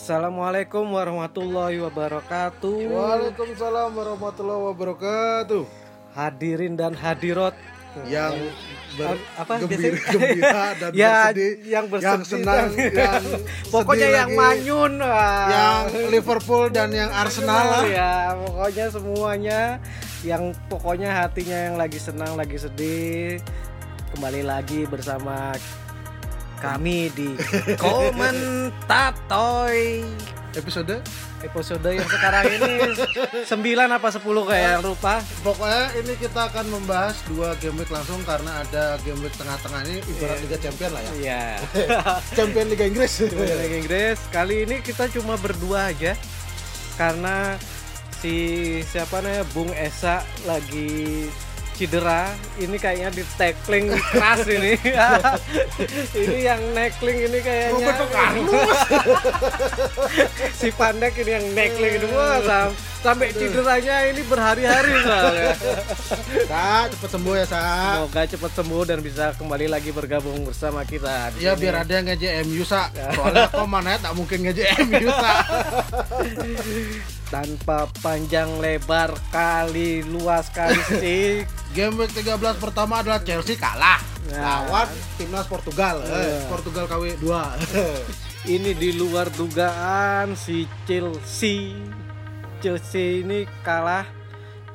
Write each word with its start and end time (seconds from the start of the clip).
Assalamualaikum 0.00 0.96
warahmatullahi 0.96 1.76
wabarakatuh. 1.84 2.72
Waalaikumsalam 2.88 3.92
warahmatullahi 3.92 4.62
wabarakatuh. 4.72 5.68
Hadirin 6.16 6.72
dan 6.72 6.96
hadirat 6.96 7.52
Yang 8.08 8.48
ber, 8.96 9.20
apa 9.36 9.52
gembira, 9.60 10.00
biasanya? 10.00 10.08
gembira 10.08 10.64
dan 10.80 10.90
ya, 11.04 11.12
bersedih, 11.28 11.52
yang 11.68 11.86
bersedih, 11.92 12.16
yang 12.16 12.22
senang, 12.24 12.68
yang 12.96 13.24
pokoknya 13.68 14.08
sedih 14.08 14.16
yang 14.16 14.30
lagi, 14.32 14.40
manyun, 14.40 14.92
yang 15.52 15.84
Liverpool 16.08 16.64
dan 16.72 16.88
yang 16.96 17.10
Arsenal 17.12 17.60
lah. 17.68 17.84
Ya, 17.84 18.14
pokoknya 18.40 18.84
semuanya 18.88 19.60
yang 20.24 20.42
pokoknya 20.72 21.08
hatinya 21.12 21.58
yang 21.68 21.76
lagi 21.76 22.00
senang, 22.00 22.40
lagi 22.40 22.56
sedih 22.56 23.36
kembali 24.16 24.48
lagi 24.48 24.88
bersama 24.88 25.52
kami 26.60 27.08
di 27.16 27.32
Komentatoy 27.80 30.04
Episode 30.50 30.98
episode 31.40 31.88
yang 31.88 32.04
sekarang 32.04 32.52
ini 32.52 32.84
9 33.48 33.48
apa 33.96 34.08
10 34.12 34.20
kayak 34.20 34.84
lupa 34.84 35.24
pokoknya 35.40 35.88
ini 35.96 36.12
kita 36.20 36.52
akan 36.52 36.68
membahas 36.68 37.16
dua 37.32 37.56
game 37.64 37.80
week 37.80 37.88
langsung 37.88 38.20
karena 38.28 38.60
ada 38.60 39.00
game 39.00 39.24
week 39.24 39.32
tengah-tengah 39.40 39.88
ini 39.88 40.04
ibarat 40.04 40.36
Iya. 40.36 40.44
Liga 40.44 40.58
Champion 40.60 40.92
lah 40.92 41.00
ya. 41.00 41.12
Iya. 41.16 41.56
Champion 42.36 42.68
Liga 42.68 42.84
Inggris. 42.84 43.24
Liga 43.24 43.56
Inggris. 43.72 44.20
Kali 44.28 44.68
ini 44.68 44.84
kita 44.84 45.08
cuma 45.08 45.40
berdua 45.40 45.96
aja 45.96 46.12
karena 47.00 47.56
si 48.20 48.36
siapa 48.84 49.24
namanya 49.24 49.48
Bung 49.56 49.72
Esa 49.72 50.20
lagi 50.44 51.24
cedera. 51.80 52.28
Ini 52.54 52.76
kayaknya 52.76 53.08
di 53.10 53.24
tackling 53.34 53.88
keras 54.12 54.44
ini. 54.44 54.76
ini 56.20 56.36
yang 56.44 56.60
neckling 56.70 57.18
ini 57.24 57.38
kayaknya. 57.40 57.88
Carlos. 58.06 58.78
si 60.60 60.68
Pandek 60.70 61.16
ini 61.18 61.30
yang 61.32 61.46
neckling 61.50 62.04
wah 62.10 62.36
sam- 62.42 62.76
sampai 63.00 63.32
cederanya 63.32 64.04
ini 64.04 64.20
berhari-hari 64.22 64.92
soalnya. 65.00 65.52
Sa, 66.44 66.64
cepet 66.86 67.10
sembuh 67.10 67.34
ya, 67.34 67.46
Sa. 67.48 67.60
Semoga 67.96 68.22
cepat 68.28 68.52
sembuh 68.52 68.82
dan 68.84 68.98
bisa 69.00 69.32
kembali 69.34 69.66
lagi 69.66 69.88
bergabung 69.88 70.44
bersama 70.44 70.84
kita. 70.84 71.32
di 71.32 71.42
Ya 71.42 71.56
sini. 71.56 71.64
biar 71.64 71.74
ada 71.80 71.92
yang 71.94 72.06
ngeje 72.06 72.28
MU 72.44 72.60
sa. 72.62 72.92
Soalnya 73.16 73.48
Koman 73.48 73.88
ya 73.88 73.96
tak 73.96 74.12
mungkin 74.12 74.44
ngeje 74.44 74.68
MU 74.84 75.08
sa. 75.08 75.32
Tanpa 77.30 77.86
panjang 77.98 78.58
lebar 78.58 79.14
kali 79.30 80.02
luas 80.02 80.50
kali 80.50 80.76
sih 81.02 81.46
Game 81.70 81.94
week 81.96 82.10
13 82.12 82.34
pertama 82.58 83.00
adalah 83.00 83.22
Chelsea 83.22 83.54
kalah 83.54 84.02
Nah. 84.30 84.62
lawan 84.62 84.86
timnas 85.16 85.48
Portugal. 85.48 86.04
Eh, 86.04 86.12
Iya. 86.12 86.46
Portugal 86.46 86.84
KW 86.86 87.18
2. 87.18 87.40
ini 88.54 88.70
di 88.72 88.94
luar 88.94 89.26
dugaan 89.28 90.38
si 90.38 90.70
Chelsea 90.84 91.74
Chelsea 92.58 93.20
ini 93.20 93.42
kalah 93.60 94.06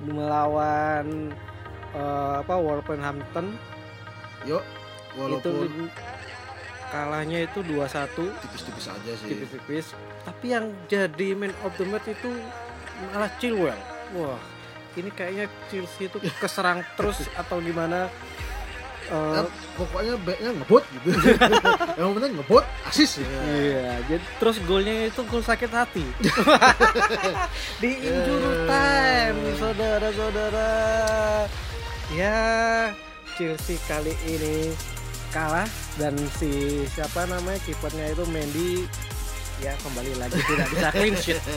melawan 0.02 1.32
eh, 1.92 2.34
apa 2.42 2.52
Wolverhampton 2.54 3.56
Yuk, 4.44 4.62
walaupun 5.16 5.88
kalahnya 6.96 7.44
itu 7.44 7.60
2-1 7.62 8.08
tipis-tipis 8.40 8.88
aja 8.88 9.12
sih. 9.20 9.28
tipis-tipis 9.30 9.86
tapi 10.24 10.46
yang 10.50 10.72
jadi 10.88 11.36
man 11.36 11.52
of 11.62 11.76
the 11.76 11.84
match 11.84 12.08
itu 12.08 12.32
malah 13.12 13.28
Chilwell 13.36 13.76
wah 14.14 14.40
ini 14.96 15.12
kayaknya 15.12 15.52
Chelsea 15.68 16.08
itu 16.08 16.18
keserang 16.40 16.80
terus 16.96 17.28
atau 17.36 17.60
gimana 17.60 18.08
Eh, 19.06 19.38
Ya, 19.38 19.46
pokoknya 19.78 20.18
backnya 20.18 20.50
ngebut 20.52 20.82
gitu. 20.98 21.14
Yang 22.02 22.10
penting 22.10 22.34
ngebut, 22.42 22.66
asis. 22.90 23.22
Iya, 23.22 24.02
jadi 24.10 24.26
terus 24.42 24.58
golnya 24.66 25.06
itu 25.06 25.22
gol 25.22 25.46
sakit 25.46 25.70
hati. 25.70 26.02
Di 27.86 28.02
injury 28.02 28.50
Eh. 28.50 28.66
time, 28.66 29.38
saudara-saudara. 29.62 30.74
Ya, 32.10 32.42
Chelsea 33.38 33.78
kali 33.86 34.18
ini 34.26 34.74
kalah 35.36 35.68
dan 36.00 36.16
si 36.40 36.84
siapa 36.96 37.28
namanya 37.28 37.60
kipernya 37.68 38.16
itu 38.16 38.24
Mendy 38.32 38.88
ya 39.60 39.76
kembali 39.84 40.16
lagi 40.16 40.40
tidak 40.40 40.68
bisa 40.72 40.88
clean 40.96 41.16
sheet. 41.20 41.44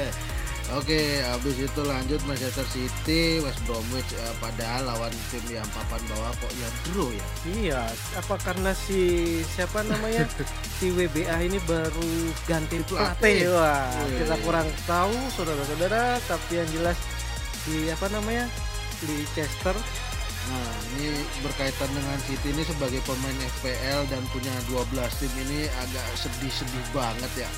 Oke, 0.76 1.24
habis 1.24 1.56
itu 1.64 1.80
lanjut 1.80 2.20
Manchester 2.28 2.60
City, 2.68 3.40
West 3.40 3.56
Bromwich 3.64 4.12
eh, 4.12 4.34
padahal 4.36 4.84
lawan 4.84 5.08
tim 5.32 5.40
yang 5.48 5.64
papan 5.72 5.96
bawah 6.12 6.28
kok 6.36 6.52
yang 6.60 6.74
draw 6.84 7.08
ya. 7.08 7.26
Iya, 7.48 7.80
apa 8.20 8.36
karena 8.36 8.76
si 8.76 9.00
siapa 9.56 9.80
namanya 9.88 10.28
si 10.76 10.92
WBA 10.92 11.48
ini 11.48 11.56
baru 11.64 12.04
ganti 12.44 12.84
Pelatih. 12.84 13.48
wah 13.48 13.88
Wih. 14.12 14.20
kita 14.20 14.36
kurang 14.44 14.68
tahu 14.84 15.16
saudara-saudara 15.40 16.20
tapi 16.28 16.60
yang 16.60 16.68
jelas 16.68 17.00
di 17.64 17.88
apa 17.88 18.12
namanya 18.12 18.44
Leicester 19.08 19.76
Nah, 20.48 20.72
ini 20.96 21.20
berkaitan 21.44 21.90
dengan 21.92 22.16
City 22.24 22.56
ini 22.56 22.64
sebagai 22.64 23.04
pemain 23.04 23.36
FPL 23.60 24.08
dan 24.08 24.24
punya 24.32 24.52
12 24.72 25.20
tim 25.20 25.32
ini 25.44 25.68
agak 25.84 26.06
sedih-sedih 26.16 26.84
banget 26.96 27.44
ya. 27.44 27.50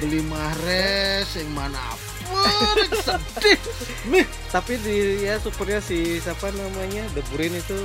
Beli 0.00 0.20
Mahrez 0.28 1.28
yang 1.36 1.50
mana 1.56 1.96
pun 2.28 2.78
sedih. 3.00 3.58
Nih, 4.12 4.24
tapi 4.52 4.76
di 4.84 5.24
ya 5.24 5.40
supernya 5.40 5.80
si 5.80 6.20
siapa 6.20 6.52
namanya 6.52 7.08
De 7.16 7.24
Bruyne 7.32 7.60
itu 7.60 7.80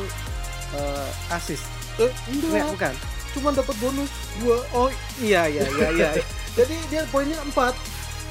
eh, 0.76 1.10
asis 1.32 1.64
eh, 2.00 2.12
Nggak, 2.28 2.44
enggak, 2.52 2.68
bukan 2.76 2.96
cuma 3.30 3.54
dapat 3.54 3.76
bonus 3.78 4.10
dua. 4.42 4.58
oh 4.74 4.90
iya 5.22 5.46
iya 5.46 5.64
iya 5.70 5.90
iya 5.94 6.10
Jadi 6.58 6.76
dia 6.90 7.06
poinnya 7.08 7.38
4. 7.56 7.56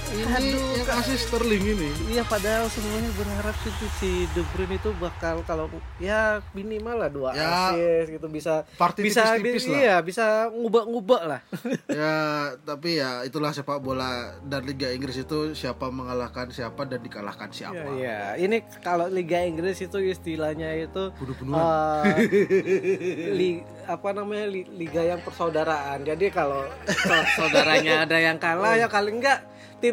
Ini 0.09 0.25
Aduh, 0.27 0.73
yang 0.75 0.89
Kak. 0.89 1.01
asis 1.01 1.21
Sterling 1.23 1.65
ini. 1.69 1.89
iya 2.09 2.23
padahal 2.23 2.65
semuanya 2.67 3.13
berharap 3.13 3.53
sih 3.59 3.73
si 3.95 4.11
De 4.29 4.41
Bruyne 4.49 4.75
itu 4.75 4.91
bakal 4.95 5.41
kalau 5.43 5.69
ya 5.99 6.21
minimal 6.51 6.97
lah 6.97 7.09
dua 7.09 7.31
Ya, 7.31 7.45
asis 7.71 8.09
gitu 8.11 8.27
bisa 8.27 8.65
Party 8.75 9.05
bisa 9.05 9.37
tipis-tipis 9.37 9.65
lah. 9.67 9.79
iya 9.79 9.97
bisa 10.01 10.25
ngubah-ngubah 10.51 11.21
lah 11.25 11.41
ya 11.93 12.17
tapi 12.59 12.97
ya 12.97 13.21
itulah 13.23 13.51
sepak 13.51 13.79
bola 13.79 14.09
dan 14.43 14.65
Liga 14.65 14.89
Inggris 14.89 15.19
itu 15.19 15.53
siapa 15.53 15.89
mengalahkan 15.89 16.49
siapa 16.49 16.83
dan 16.83 16.99
dikalahkan 16.99 17.51
siapa 17.51 17.77
Iya, 17.91 17.93
iya. 17.95 18.19
Ini 18.41 18.57
kalau 18.81 19.07
Liga 19.09 19.39
Inggris 19.41 19.77
itu 19.79 19.99
istilahnya 20.01 20.73
itu 20.75 21.13
bunuh-bunuhan 21.15 22.17
eh, 22.17 23.29
li- 23.31 23.61
apa 23.85 24.09
namanya 24.11 24.45
li- 24.47 24.69
liga 24.71 25.01
yang 25.03 25.21
persaudaraan. 25.21 26.01
Jadi 26.03 26.29
kalau 26.29 26.65
sau- 27.05 27.29
saudaranya 27.37 28.05
ada 28.05 28.17
yang 28.17 28.37
kalah 28.37 28.73
ya 28.75 28.87
kali 28.87 29.13
enggak 29.15 29.41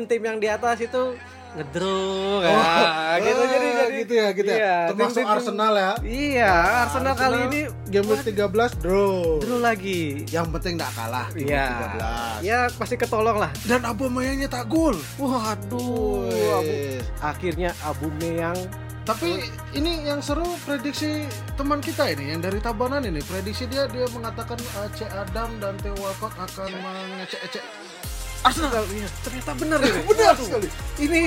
tim-tim 0.05 0.21
yang 0.23 0.37
di 0.37 0.45
atas 0.45 0.77
itu 0.77 1.17
ngedro 1.55 2.43
ya, 2.43 2.51
gitu. 2.51 2.61
Ah, 2.61 3.15
jadi 3.17 3.41
jadi 3.47 3.67
gitu 3.95 4.13
ya 4.13 4.27
gitu 4.29 4.49
iya, 4.51 4.59
ya 4.59 4.77
termasuk 4.91 5.17
tim-tim- 5.17 5.33
Arsenal 5.33 5.73
ya. 5.73 5.91
Iya, 6.03 6.51
Arsenal, 6.83 7.13
kali 7.15 7.37
ini 7.41 7.59
game 7.87 8.05
week 8.05 8.21
13 8.21 8.75
draw 8.77 9.39
draw 9.39 9.57
lagi. 9.57 10.27
yang 10.29 10.45
penting 10.51 10.77
nggak 10.77 10.93
kalah 10.93 11.25
Iya. 11.33 11.65
13 12.37 12.43
Ya 12.43 12.59
pasti 12.69 12.95
ketolong 12.95 13.39
lah. 13.39 13.49
dan 13.65 13.81
Aubameyang 13.81 14.37
nyetak 14.37 14.69
gol. 14.69 14.93
Waduh, 15.17 16.29
Abu, 16.29 16.69
akhirnya 17.17 17.73
Abu 17.81 18.13
Meyang. 18.13 18.59
Tapi 19.05 19.37
ini 19.71 20.01
yang 20.03 20.17
seru 20.17 20.45
prediksi 20.65 21.29
teman 21.53 21.77
kita 21.77 22.09
ini 22.09 22.33
yang 22.33 22.41
dari 22.41 22.57
Tabanan 22.57 23.05
ini. 23.05 23.21
Prediksi 23.21 23.65
dia 23.65 23.85
dia 23.85 24.09
mengatakan 24.11 24.57
uh, 24.75 24.89
C 24.91 25.05
Adam 25.05 25.61
dan 25.61 25.77
Theo 25.77 25.93
Walcott 25.95 26.33
akan 26.35 26.69
mengecek-ecek 26.73 27.61
Arsenal. 28.45 28.85
Iya, 28.93 29.07
ternyata 29.25 29.51
benar 29.57 29.79
ini. 29.81 30.01
benar 30.05 30.35
sekali 30.37 30.67
ini 31.01 31.21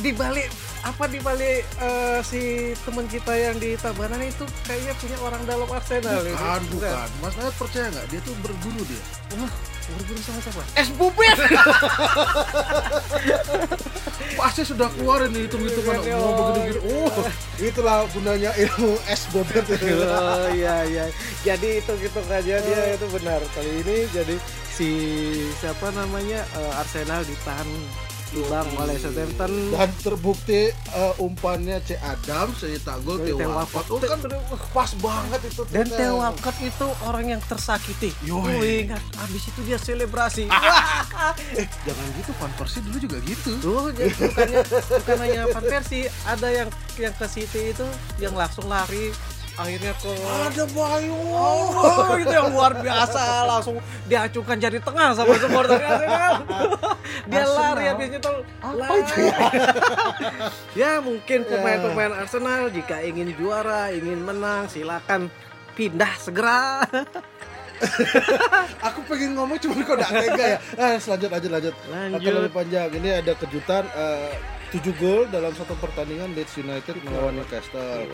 di 0.00 0.12
balik 0.12 0.50
apa 0.80 1.04
di 1.06 1.20
balik 1.20 1.60
eh, 1.76 2.18
si 2.24 2.72
teman 2.88 3.04
kita 3.04 3.36
yang 3.36 3.56
di 3.60 3.76
Tabanan 3.76 4.24
itu 4.24 4.48
kayaknya 4.64 4.96
punya 4.96 5.16
orang 5.20 5.42
dalam 5.44 5.68
Arsenal 5.68 6.24
bukan 6.24 6.60
bukan. 6.72 7.08
Mas 7.20 7.34
Nayat 7.36 7.54
percaya 7.60 7.86
nggak? 7.92 8.06
Dia 8.08 8.20
tuh 8.24 8.32
berguru 8.40 8.80
dia. 8.88 9.02
Wah, 9.36 9.52
berburu 9.92 10.20
sama 10.24 10.40
siapa? 10.40 10.62
es 10.80 10.88
bubet 10.96 11.36
pasti 14.40 14.62
sudah 14.64 14.88
keluar 14.96 15.20
ini 15.28 15.44
hitung-hitungan 15.44 16.00
Iya, 16.00 16.16
oh 16.16 16.24
iya. 16.24 16.32
begini-begini 16.32 16.80
oh 16.88 17.12
itulah 17.60 17.96
gunanya 18.16 18.50
ilmu 18.56 18.96
es 19.04 19.22
bobet 19.34 19.66
Oh 19.76 20.48
iya 20.54 20.76
iya. 20.88 21.04
Jadi 21.44 21.84
itu 21.84 21.92
gitu 22.00 22.20
aja 22.24 22.56
dia 22.56 22.80
itu 22.96 23.06
benar. 23.12 23.40
Kali 23.52 23.84
ini 23.84 24.08
jadi 24.16 24.32
si 24.72 24.88
siapa 25.60 25.92
namanya 25.92 26.40
eh, 26.56 26.80
Arsenal 26.80 27.20
ditahan 27.28 27.68
imbang 28.34 28.68
oleh 28.78 28.96
Southampton. 28.96 29.52
dan 29.74 29.90
terbukti 30.00 30.70
uh, 30.94 31.14
umpannya 31.18 31.82
C. 31.82 31.98
Adam 31.98 32.54
cetak 32.54 33.02
gol 33.02 33.18
Dari 33.18 33.34
Theo 33.34 33.50
Walcott. 33.50 33.86
Oh 33.90 33.98
kan 33.98 34.18
pas 34.70 34.90
banget 34.98 35.40
itu 35.50 35.62
Dan. 35.70 35.86
Theo 35.90 36.14
Walcott 36.22 36.56
itu 36.62 36.86
orang 37.06 37.24
yang 37.36 37.42
tersakiti. 37.42 38.10
Yoi. 38.22 38.38
Oh, 38.38 38.62
ingat, 38.62 39.02
habis 39.18 39.42
itu 39.50 39.60
dia 39.66 39.78
selebrasi. 39.78 40.46
eh 41.58 41.66
jangan 41.86 42.06
gitu 42.18 42.30
Van 42.38 42.52
Persie 42.54 42.80
dulu 42.86 42.96
juga 43.02 43.18
gitu. 43.26 43.52
Tuh, 43.58 43.90
bukannya 43.90 44.60
bukan 44.68 45.18
hanya 45.20 45.42
Van 45.50 45.64
Persie, 45.66 46.06
ada 46.26 46.48
yang 46.50 46.68
yang 46.98 47.14
ke 47.16 47.26
City 47.26 47.72
itu 47.74 47.86
yang 48.22 48.34
langsung 48.36 48.68
lari 48.70 49.10
akhirnya 49.60 49.92
ke 49.94 50.10
Ada 50.16 50.64
Bayu. 50.68 51.12
Oh, 51.12 52.16
itu 52.16 52.32
yang 52.32 52.48
luar 52.48 52.72
biasa 52.74 53.22
langsung 53.44 53.76
diacungkan 54.06 54.56
jari 54.56 54.80
tengah 54.80 55.12
sama 55.12 55.36
supporter 55.36 55.76
Arsenal. 55.84 56.34
Dia 57.26 57.38
Arsenal? 57.38 57.54
lari 57.54 57.84
habisnya 57.86 58.18
tuh 58.18 58.36
Apa 58.58 58.72
lari. 58.74 58.98
itu 58.98 59.20
ya? 59.20 59.36
ya 60.80 60.92
mungkin 60.98 61.38
pemain-pemain 61.44 62.12
Arsenal 62.16 62.62
jika 62.70 63.00
ingin 63.00 63.36
juara, 63.36 63.92
ingin 63.92 64.20
menang 64.20 64.64
silakan 64.66 65.28
pindah 65.72 66.12
segera. 66.16 66.84
Aku 68.88 69.00
pengen 69.06 69.32
ngomong 69.32 69.56
cuma 69.56 69.80
kok 69.80 69.96
gak 69.98 70.12
tega 70.14 70.44
ya. 70.46 70.58
Ah, 70.76 70.96
lanjut 70.96 71.28
lanjut 71.28 71.50
lanjut. 71.50 71.74
Lanjut. 71.86 72.32
Lebih 72.34 72.52
panjang. 72.52 72.88
Ini 72.92 73.24
ada 73.24 73.32
kejutan 73.34 73.84
eh, 73.88 74.32
7 74.70 74.86
gol 75.02 75.26
dalam 75.34 75.50
satu 75.50 75.74
pertandingan 75.82 76.30
Leeds 76.32 76.54
United 76.54 76.94
melawan 77.02 77.34
Newcastle. 77.34 78.06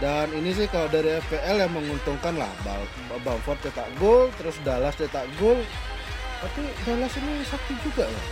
Dan 0.00 0.32
ini 0.32 0.56
sih 0.56 0.64
kalau 0.72 0.88
dari 0.88 1.20
FPL 1.20 1.68
yang 1.68 1.72
menguntungkan 1.76 2.32
lah. 2.32 2.48
Bamford 3.20 3.60
cetak 3.60 3.88
gol, 4.00 4.32
terus 4.40 4.56
Dallas 4.64 4.96
cetak 4.96 5.28
gol. 5.36 5.60
Tapi 6.40 6.64
Dallas 6.88 7.12
ini 7.12 7.44
sakti 7.44 7.74
juga 7.84 8.08
ya. 8.08 8.22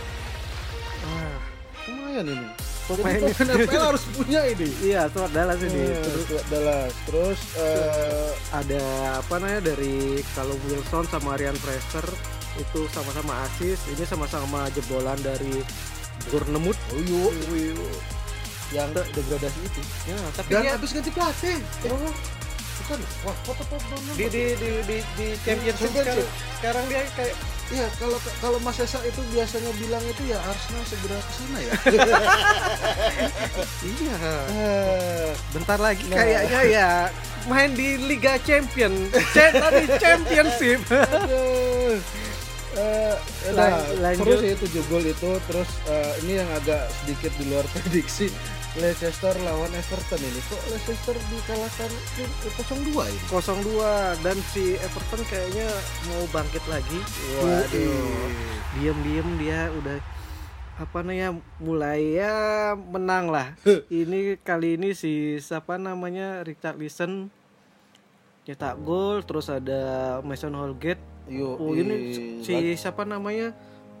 Ah, 1.05 1.37
Lumayan 1.85 2.25
ini. 2.33 2.47
Pemain 2.87 3.19
Jadi 3.19 3.33
pemain 3.37 3.59
FPL 3.67 3.85
harus 3.93 4.03
punya 4.15 4.41
ini. 4.47 4.67
iya, 4.81 5.01
tuh 5.11 5.27
Dallas 5.29 5.59
ini. 5.61 5.83
Eh, 5.91 6.01
Terus 6.01 6.23
Stuart 6.25 6.45
Dallas. 6.49 6.91
Terus 7.05 7.39
eh, 7.61 8.29
ada 8.55 8.83
apa 9.21 9.33
namanya 9.37 9.61
dari 9.69 10.23
kalau 10.33 10.55
Wilson 10.65 11.05
sama 11.13 11.37
Ryan 11.37 11.59
Fraser 11.61 12.07
itu 12.57 12.89
sama-sama 12.89 13.37
asis, 13.45 13.77
ini 13.93 14.01
sama-sama 14.01 14.65
jebolan 14.73 15.19
dari 15.21 15.61
Bournemouth. 16.29 16.79
oh 16.89 17.01
yuk, 17.01 17.31
yuk. 17.49 17.99
yang 18.69 18.91
degradasi 18.91 19.59
itu. 19.63 19.81
Ya, 20.05 20.19
tapi 20.33 20.49
Dan 20.49 20.61
dia 20.61 20.71
habis 20.73 20.91
ganti 20.91 21.07
pelatih. 21.07 21.57
Oh, 21.87 22.11
bukan. 22.77 22.99
Wah, 23.23 23.35
foto 23.41 23.63
foto 23.65 23.95
di 24.13 24.25
di 24.25 24.43
di 24.53 24.69
di, 24.83 24.97
di 25.15 25.27
championship, 25.39 25.87
Championship. 25.87 26.27
Sekarang, 26.27 26.27
sekarang 26.59 26.83
dia 26.87 27.01
kayak 27.13 27.35
Iya, 27.67 27.83
kalau 27.99 28.15
kalau 28.39 28.59
Mas 28.61 28.79
Esa 28.79 28.95
itu 29.03 29.19
biasanya 29.27 29.67
bilang 29.75 29.99
itu 30.01 30.23
ya 30.25 30.39
Arsenal 30.39 30.83
segera 30.83 31.19
ke 31.19 31.31
sana 31.33 31.59
ya. 31.59 31.71
iya 33.83 34.15
Eh, 34.49 35.29
bentar 35.51 35.75
lagi 35.77 36.07
Nah. 36.07 36.15
kayaknya 36.15 36.61
ya 36.65 36.89
main 37.45 37.71
di 37.71 37.99
Liga 37.99 38.39
Champion 38.39 39.11
Cha- 39.31 39.51
tadi 39.51 39.83
Championship 40.01 40.79
aduh. 40.87 41.99
Lanjut. 43.99 44.37
seru 44.37 44.43
sih 44.43 44.53
7 44.53 44.89
gol 44.91 45.03
itu. 45.05 45.31
Terus 45.49 45.69
eh, 45.89 46.13
ini 46.25 46.33
yang 46.39 46.49
agak 46.53 46.87
sedikit 47.01 47.31
di 47.35 47.43
luar 47.49 47.65
prediksi. 47.73 48.29
Leicester 48.77 49.33
lawan 49.41 49.73
Everton 49.73 50.21
ini. 50.21 50.39
Kok 50.45 50.61
Leicester 50.69 51.15
dikalahkan 51.33 51.91
0-2 52.85 53.09
ini? 53.09 53.19
0-2 53.25 54.21
dan 54.21 54.37
si 54.53 54.77
Everton 54.77 55.21
kayaknya 55.25 55.67
mau 56.13 56.21
bangkit 56.29 56.63
lagi. 56.69 56.99
Waduh. 57.41 58.45
diem-diem 58.77 59.41
dia 59.41 59.73
udah 59.73 59.97
apa 60.77 61.01
namanya 61.01 61.41
mulai 61.57 62.21
ya 62.21 62.35
menang 62.77 63.33
lah. 63.33 63.57
Ini 63.89 64.37
kali 64.45 64.77
ini 64.77 64.93
si 64.93 65.41
siapa 65.41 65.81
namanya 65.81 66.45
Richard 66.45 66.77
Listen 66.77 67.33
cetak 68.45 68.79
gol 68.85 69.25
terus 69.25 69.49
ada 69.49 70.21
Mason 70.21 70.53
Holgate 70.53 71.16
Yo, 71.27 71.53
oh 71.53 71.71
ini 71.71 71.95
si 72.39 72.53
siapa 72.73 73.03
namanya 73.03 73.51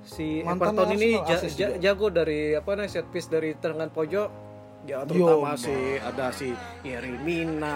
si 0.01 0.39
Mantan 0.39 0.71
Everton 0.71 0.89
ini 0.93 1.09
ja- 1.21 1.43
ja- 1.43 1.75
jago 1.77 2.07
dari 2.07 2.55
apa 2.55 2.73
namanya 2.73 2.91
set 2.93 3.07
piece 3.07 3.27
dari 3.27 3.51
tangan 3.53 3.89
pojok 3.89 4.29
ya 4.83 5.03
terutama 5.03 5.53
si 5.53 5.75
ada 5.99 6.31
si 6.31 6.55
Yeri 6.81 7.19
Mina 7.19 7.75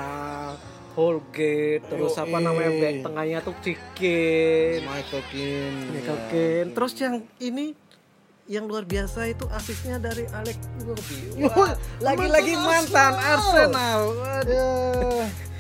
Holgate 0.94 1.84
terus 1.86 2.14
Yo, 2.14 2.24
apa 2.24 2.38
namanya 2.38 2.68
eh. 2.70 2.80
back 2.80 2.96
tengahnya 3.04 3.38
tuh 3.42 3.56
Cikin 3.60 4.80
Michael 4.82 5.24
Keane 5.26 5.80
Michael 5.90 6.16
ya. 6.16 6.28
Keane. 6.28 6.70
Terus 6.72 6.92
yang 6.98 7.16
ini 7.42 7.66
yang 8.48 8.64
luar 8.66 8.84
biasa 8.84 9.28
itu 9.28 9.48
asisnya 9.50 9.96
dari 9.96 10.28
Alex 10.28 10.60
Iwobi. 10.78 11.20
Yo, 11.38 11.48
Lagi-lagi 12.00 12.54
mantan 12.54 13.14
Arsenal. 13.14 13.72
Arsenal. 13.72 14.02
Waduh. 14.18 15.51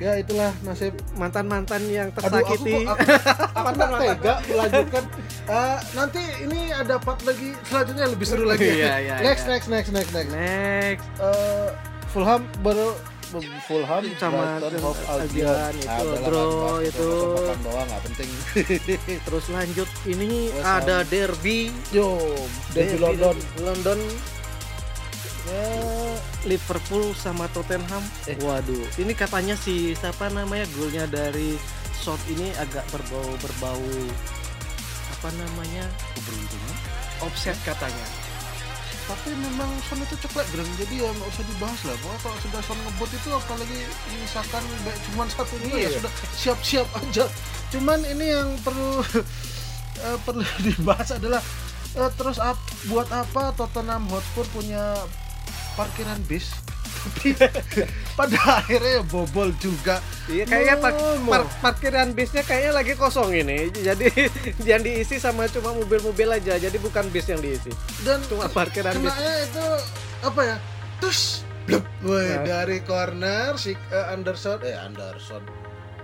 Ya 0.00 0.12
ya 0.12 0.12
itulah 0.18 0.50
nasib 0.62 0.94
Mantan-mantan 1.14 1.82
yang 1.86 2.08
Aduh, 2.10 2.20
aku 2.20 2.28
tersakiti. 2.58 2.74
aku, 2.84 3.04
aku 3.58 3.68
nggak 3.72 3.90
tega 3.98 4.34
melanjutkan. 4.48 5.04
Eh, 5.42 5.78
nanti 5.92 6.22
ini 6.42 6.60
ada 6.70 6.96
part 6.96 7.20
lagi 7.22 7.52
selanjutnya 7.66 8.06
lebih 8.08 8.26
seru 8.26 8.44
lagi. 8.44 8.64
Iya, 8.64 8.94
iya, 8.98 9.14
next, 9.20 9.44
iya. 9.44 9.52
next, 9.58 9.66
next, 9.68 9.90
next, 9.90 10.10
next, 10.12 10.30
Next 10.32 11.06
Eh, 11.18 11.68
Fulham 12.10 12.42
baru 12.60 12.92
Fulham 13.64 14.04
Sama 14.20 14.60
Brighton, 14.60 14.76
Albion, 15.08 15.72
itu, 15.72 15.88
Ah, 15.88 16.00
bro, 16.20 16.44
nggak 16.44 16.52
bahas 16.52 16.84
itu. 16.84 17.10
doang 17.64 17.86
nggak 17.88 18.02
penting. 18.04 18.28
terus 19.26 19.44
lanjut 19.48 19.88
ini 20.04 20.52
West 20.52 20.68
ada 20.68 20.96
derby 21.08 21.72
Yo, 21.88 22.20
dari 22.76 22.96
London. 23.00 23.36
London 23.56 23.98
Ya, 25.42 25.66
Liverpool 26.44 27.10
sama 27.14 27.50
Tottenham. 27.50 28.02
Eh. 28.24 28.38
Waduh, 28.38 28.86
ini 28.96 29.10
katanya 29.12 29.54
si 29.54 29.90
siapa 29.92 30.28
namanya 30.28 30.66
golnya 30.72 31.04
dari 31.04 31.58
shot 31.96 32.18
ini 32.28 32.50
agak 32.56 32.86
berbau 32.88 33.26
berbau 33.38 33.82
apa 35.12 35.28
namanya 35.34 35.86
keberuntungan. 36.14 36.76
offset 37.20 37.54
katanya. 37.62 38.06
Tapi 39.02 39.30
memang 39.34 39.66
Son 39.82 39.98
itu 39.98 40.14
ceklek 40.16 40.46
Bro. 40.48 40.62
jadi 40.76 40.94
ya 40.98 41.10
nggak 41.10 41.28
usah 41.28 41.44
dibahas 41.44 41.80
lah. 41.86 41.94
Pokoknya 41.98 42.18
kalau 42.18 42.38
sudah 42.38 42.60
Son 42.62 42.78
ngebut 42.78 43.10
itu 43.12 43.28
apalagi 43.30 43.78
misalkan 44.16 44.62
cuman 45.10 45.26
satu 45.28 45.54
dua 45.58 45.74
ya 45.76 45.78
Iya. 45.80 45.90
sudah 45.98 46.12
siap-siap 46.34 46.88
aja. 46.98 47.24
Cuman 47.70 47.98
ini 48.04 48.26
yang 48.30 48.50
perlu 48.62 49.02
eh, 50.06 50.18
perlu 50.22 50.42
dibahas 50.66 51.14
adalah 51.14 51.42
eh, 51.94 52.10
terus 52.14 52.38
ap- 52.38 52.58
buat 52.86 53.06
apa 53.08 53.54
Tottenham 53.54 54.06
Hotspur 54.06 54.46
punya 54.50 54.98
parkiran 55.72 56.20
bis 56.22 56.52
tapi 56.94 57.34
pada 58.18 58.62
akhirnya 58.62 58.98
ya 58.98 59.04
bobol 59.04 59.50
juga 59.56 59.98
Iya 60.24 60.46
kayaknya 60.46 60.76
par- 60.78 60.94
par- 61.24 61.50
parkiran 61.60 62.14
bisnya 62.14 62.40
kayaknya 62.40 62.72
lagi 62.72 62.94
kosong 62.94 63.34
ini. 63.34 63.74
Jadi 63.74 64.06
yang 64.70 64.78
diisi 64.80 65.18
sama 65.18 65.50
cuma 65.50 65.74
mobil-mobil 65.74 66.30
aja. 66.30 66.54
Jadi 66.56 66.78
bukan 66.78 67.10
bis 67.10 67.26
yang 67.26 67.42
diisi. 67.42 67.74
dan 68.00 68.22
Cuma 68.22 68.46
parkiran 68.46 68.94
bis. 68.96 69.10
itu 69.10 69.66
apa 70.22 70.40
ya 70.44 70.56
terus 70.98 71.42
blep 71.64 71.82
Woi, 72.00 72.22
Nah. 72.22 72.44
dari 72.44 72.78
corner 72.80 73.58
si 73.58 73.74
eh, 73.74 74.06
Anderson 74.08 74.62
eh 74.62 74.78
Anderson 74.78 75.42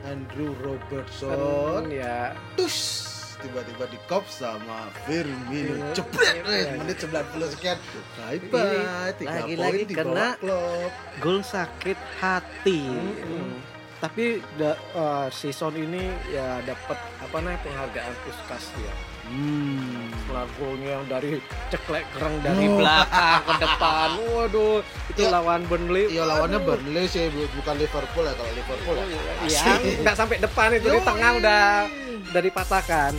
Andrew 0.02 0.50
Robertson 0.58 1.30
Kan, 1.30 1.86
ya. 1.88 2.34
terus 2.54 3.06
tiba-tiba 3.38 3.84
di 3.86 3.98
kop 4.04 4.24
sama 4.26 4.86
Firmino 5.02 5.74
Iya. 5.74 5.94
Iya. 6.34 6.42
weh, 6.42 6.62
menit 6.76 6.96
90 6.98 7.14
sekian 7.50 7.78
bye 8.16 8.38
bye 8.50 9.12
tiga 9.14 9.30
poin 9.64 9.78
di 9.80 9.94
bawah 10.04 10.32
klub 10.38 10.90
Gol 11.18 11.38
sakit 11.40 11.98
hati. 12.16 12.80
Mm-mm. 12.84 13.22
Hmm. 13.24 13.58
Tapi 13.98 14.24
da, 14.54 14.72
eh, 14.74 15.26
season 15.28 15.74
ini 15.74 16.02
ya 16.28 16.62
dapat 16.62 16.94
apa 17.18 17.36
namanya 17.36 17.58
penghargaan 17.62 18.14
Puskas 18.22 18.70
ya. 18.78 18.94
Hmm. 19.28 20.08
Setelah 20.18 20.44
golnya 20.54 20.88
yang 20.90 21.04
dari 21.06 21.30
ceklek 21.68 22.04
kereng 22.12 22.36
dari 22.38 22.64
Oh. 22.66 22.76
belakang 22.76 23.40
ke 23.42 23.54
depan. 23.58 24.08
Waduh, 24.30 24.76
itu 25.08 25.20
Ya. 25.20 25.28
lawan 25.30 25.60
Burnley. 25.64 26.04
Iya 26.10 26.24
lawannya. 26.26 26.58
Burnley 26.58 27.04
sih 27.06 27.28
bu- 27.28 27.48
bukan 27.54 27.74
Liverpool 27.76 28.22
ya 28.22 28.34
kalau 28.34 28.52
Liverpool 28.52 28.94
ya 28.98 29.06
Iya, 29.42 29.64
nggak 30.02 30.14
sampai 30.14 30.36
depan 30.38 30.68
itu 30.74 30.86
di 30.86 31.00
tengah 31.00 31.30
udah 31.34 31.62
udah 32.28 32.42
dipatahkan. 32.42 33.12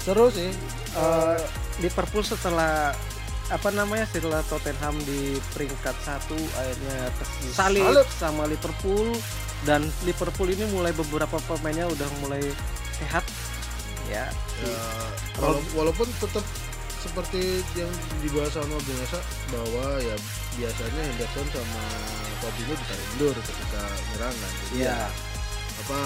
seru 0.00 0.26
sih 0.28 0.50
Eh, 0.90 1.38
Liverpool 1.78 2.20
setelah 2.20 2.90
apa 3.46 3.68
namanya 3.70 4.06
setelah 4.06 4.42
Tottenham 4.42 4.98
di 5.00 5.20
peringkat 5.50 5.94
satu 6.00 6.34
akhirnya 6.52 6.98
tersalip 7.12 7.54
Salib. 7.86 8.06
sama 8.12 8.42
Liverpool 8.44 9.14
dan 9.62 9.86
Liverpool 10.00 10.48
ini 10.48 10.66
mulai 10.66 10.90
beberapa 10.90 11.38
pemainnya 11.44 11.86
udah 11.86 12.08
mulai 12.20 12.42
sehat 12.92 13.22
ya 14.10 14.26
Ya, 14.60 14.76
wala- 15.38 15.64
walaupun 15.72 16.04
tetap 16.18 16.44
seperti 17.00 17.40
yang 17.72 17.88
dibahas 18.20 18.52
sama 18.52 18.76
Esa 18.76 19.16
bahwa 19.48 19.96
ya 19.98 20.12
biasanya 20.52 21.00
Henderson 21.00 21.46
sama 21.48 21.82
Fabinho 22.38 22.74
ditarik 22.76 23.06
mundur 23.08 23.34
ketika 23.40 23.80
menyerang 23.80 24.34
kan. 24.34 24.52
Jadi 24.52 24.74
Iya. 24.76 24.92
ya, 24.92 25.08
apa 25.80 25.98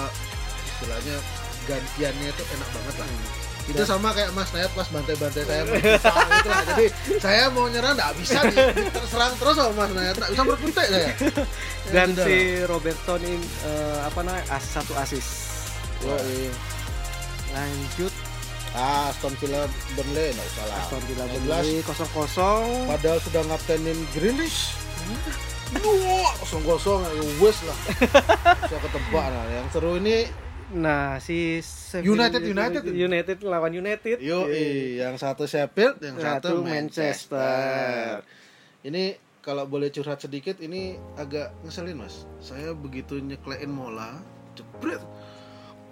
istilahnya 0.65 1.17
gantiannya 1.65 2.29
itu 2.31 2.45
enak 2.47 2.69
banget 2.71 2.95
lah. 2.95 3.09
Itu 3.65 3.81
Dan- 3.81 3.89
sama 3.89 4.09
kayak 4.13 4.31
Mas 4.31 4.51
Nayat 4.53 4.71
pas 4.71 4.87
bantai-bantai 4.87 5.43
saya 5.43 5.63
gitu 5.67 5.99
lah. 6.47 6.63
Jadi 6.69 6.87
saya 7.19 7.43
mau 7.51 7.67
nyerang 7.67 7.95
nggak 7.97 8.13
bisa 8.15 8.39
di, 8.45 8.57
diserang 8.87 9.33
terus 9.35 9.55
sama 9.57 9.73
Mas 9.75 9.91
Nayat, 9.91 10.15
nggak 10.15 10.31
bisa 10.31 10.43
berkutik 10.47 10.75
saya. 10.77 10.89
Ya, 10.95 11.11
dan 11.91 12.09
sudah. 12.13 12.23
si 12.23 12.37
Robertson 12.63 13.21
ini 13.21 13.35
eh, 13.65 13.99
apa 14.01 14.21
namanya 14.21 14.47
as 14.49 14.63
satu 14.65 14.95
asis 14.95 15.27
Yoi. 16.01 16.53
Lanjut 17.55 18.13
Ah, 18.75 19.07
Aston 19.07 19.31
Villa 19.39 19.71
Burnley 19.95 20.35
nggak 20.35 20.49
usah 20.51 20.65
lah. 20.67 20.83
Aston 20.83 21.03
Villa 21.07 21.25
19. 21.31 21.47
Burnley 21.47 21.79
kosong 21.87 22.11
kosong 22.11 22.67
Padahal 22.91 23.23
sudah 23.23 23.43
ngaptenin 23.47 23.99
Grealish. 24.11 24.75
Wah, 25.79 26.35
kosong 26.43 26.63
kosong 26.63 27.01
ya 27.03 27.13
wes 27.39 27.59
lah. 27.63 27.79
Bisa 28.67 28.77
ketebak 28.83 29.27
lah. 29.31 29.45
Yang 29.49 29.67
seru 29.71 29.95
ini 29.95 30.27
Nah, 30.75 31.23
si 31.23 31.63
Sheffield 31.63 32.19
United, 32.19 32.43
United. 32.43 32.83
United 32.89 33.39
lawan 33.47 33.71
United. 33.71 34.19
Yo, 34.19 34.51
Iya. 34.51 35.07
yang 35.07 35.15
satu 35.15 35.47
Sheffield, 35.47 36.03
yang 36.03 36.19
Satu 36.19 36.59
satu 36.59 36.67
Manchester. 36.67 37.39
Manchester. 37.39 38.27
Ini 38.83 39.05
kalau 39.39 39.71
boleh 39.71 39.95
curhat 39.95 40.19
sedikit, 40.19 40.59
ini 40.59 40.99
agak 41.15 41.55
ngeselin 41.63 42.01
mas. 42.01 42.27
Saya 42.41 42.75
begitu 42.75 43.21
nyeklein 43.21 43.71
mola, 43.71 44.19
jebret. 44.57 44.99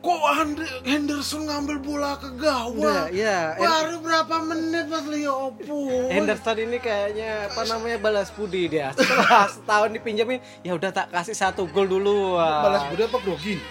Kok 0.02 0.18
Henderson 0.82 1.46
ngambil 1.46 1.78
bola 1.78 2.18
ke 2.18 2.26
Nah, 2.28 2.34
gawang? 2.34 3.14
ya, 3.14 3.54
Baru 3.54 4.02
berapa 4.02 4.34
menit 4.42 4.90
mas 4.90 5.06
Leo 5.06 5.30
Opo? 5.48 6.10
Henderson 6.10 6.58
ini 6.58 6.76
kayaknya 6.76 7.46
apa 7.46 7.62
namanya 7.64 7.96
balas 7.96 8.28
budi 8.28 8.66
dia. 8.66 8.90
Setelah 8.92 9.46
setahun 9.46 9.94
dipinjamin, 9.94 10.42
ya 10.60 10.74
udah 10.74 10.90
tak 10.90 11.06
kasih 11.08 11.32
satu 11.32 11.64
gol 11.66 11.86
dulu. 11.86 12.34
Wah. 12.34 12.66
Balas 12.66 12.82
budi 12.90 13.02
apa 13.04 13.18
grogi? 13.18 13.56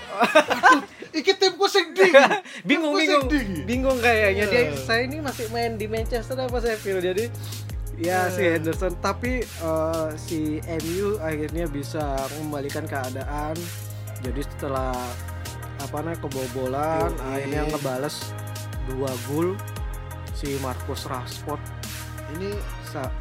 Aduh, 0.72 0.82
iki 1.12 1.36
timku 1.36 1.68
sing 1.68 1.92
ding. 1.92 2.16
bingung 2.70 2.96
bingung 2.96 3.28
ding. 3.28 3.50
bingung 3.66 4.00
kayaknya 4.00 4.48
dia 4.48 4.62
Iya. 4.66 4.80
saya 4.80 5.02
ini 5.04 5.20
masih 5.20 5.52
main 5.52 5.76
di 5.76 5.84
Manchester 5.86 6.40
apa 6.40 6.58
Sheffield 6.58 7.04
jadi 7.04 7.28
ya 7.98 8.32
si 8.32 8.40
Iya. 8.40 8.56
Henderson 8.56 8.96
tapi 8.98 9.44
eh, 9.44 10.08
si 10.16 10.40
MU 10.64 11.20
akhirnya 11.20 11.68
bisa 11.68 12.00
mengembalikan 12.32 12.88
keadaan 12.88 13.60
jadi 14.22 14.42
setelah 14.48 14.96
apa 15.82 15.96
namanya 16.00 16.20
kebobolan 16.22 17.10
Yoi. 17.12 17.26
akhirnya 17.26 17.62
ngebales 17.70 18.16
dua 18.88 19.12
gol 19.28 19.58
si 20.32 20.58
Marcus 20.60 21.06
Rashford 21.06 21.62
Ini 22.32 22.56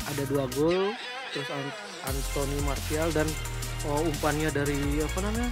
ada 0.06 0.22
dua 0.26 0.46
gol 0.54 0.94
terus 1.30 1.48
An- 1.50 1.76
Anthony 2.06 2.58
Martial 2.62 3.10
dan 3.10 3.26
oh, 3.86 4.02
umpannya 4.02 4.50
dari 4.50 4.78
apa 5.00 5.18
namanya 5.22 5.50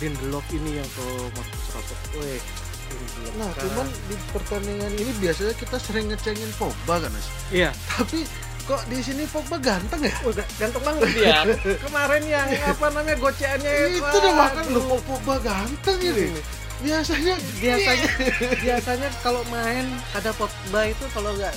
Lindelof 0.00 0.44
ini 0.50 0.80
yang 0.80 0.88
ke 0.90 1.06
Marcus 1.32 1.66
Rashford. 1.70 2.02
Weh, 2.18 2.40
Nah, 3.34 3.50
cuman 3.58 3.88
di 4.06 4.14
pertandingan 4.30 4.92
ini 4.94 5.10
biasanya 5.18 5.50
kita 5.56 5.82
sering 5.82 6.06
ngecengin 6.12 6.46
Pogba 6.54 7.02
kan, 7.02 7.10
Mas. 7.10 7.26
iya, 7.50 7.74
Tapi 7.90 8.22
kok 8.64 8.82
di 8.88 8.98
sini 8.98 9.28
Pogba 9.28 9.60
ganteng 9.60 10.00
ya? 10.00 10.14
oh, 10.24 10.32
ga- 10.32 10.48
ganteng 10.56 10.82
banget 10.82 11.08
dia. 11.12 11.38
Kemarin 11.84 12.24
yang 12.24 12.48
apa 12.64 12.86
namanya 12.88 13.16
goceannya 13.20 13.72
Itu 14.00 14.16
udah 14.16 14.34
makan 14.34 14.64
lu 14.72 14.80
kok 14.80 15.00
Pogba 15.04 15.36
ganteng 15.38 15.98
ini. 16.00 16.26
Biasanya 16.80 17.34
Biasanya 17.60 18.10
biasanya 18.64 19.08
kalau 19.20 19.44
main 19.48 19.84
ada 20.12 20.32
Pogba 20.32 20.80
itu 20.88 21.04
kalau 21.12 21.36
nggak 21.36 21.54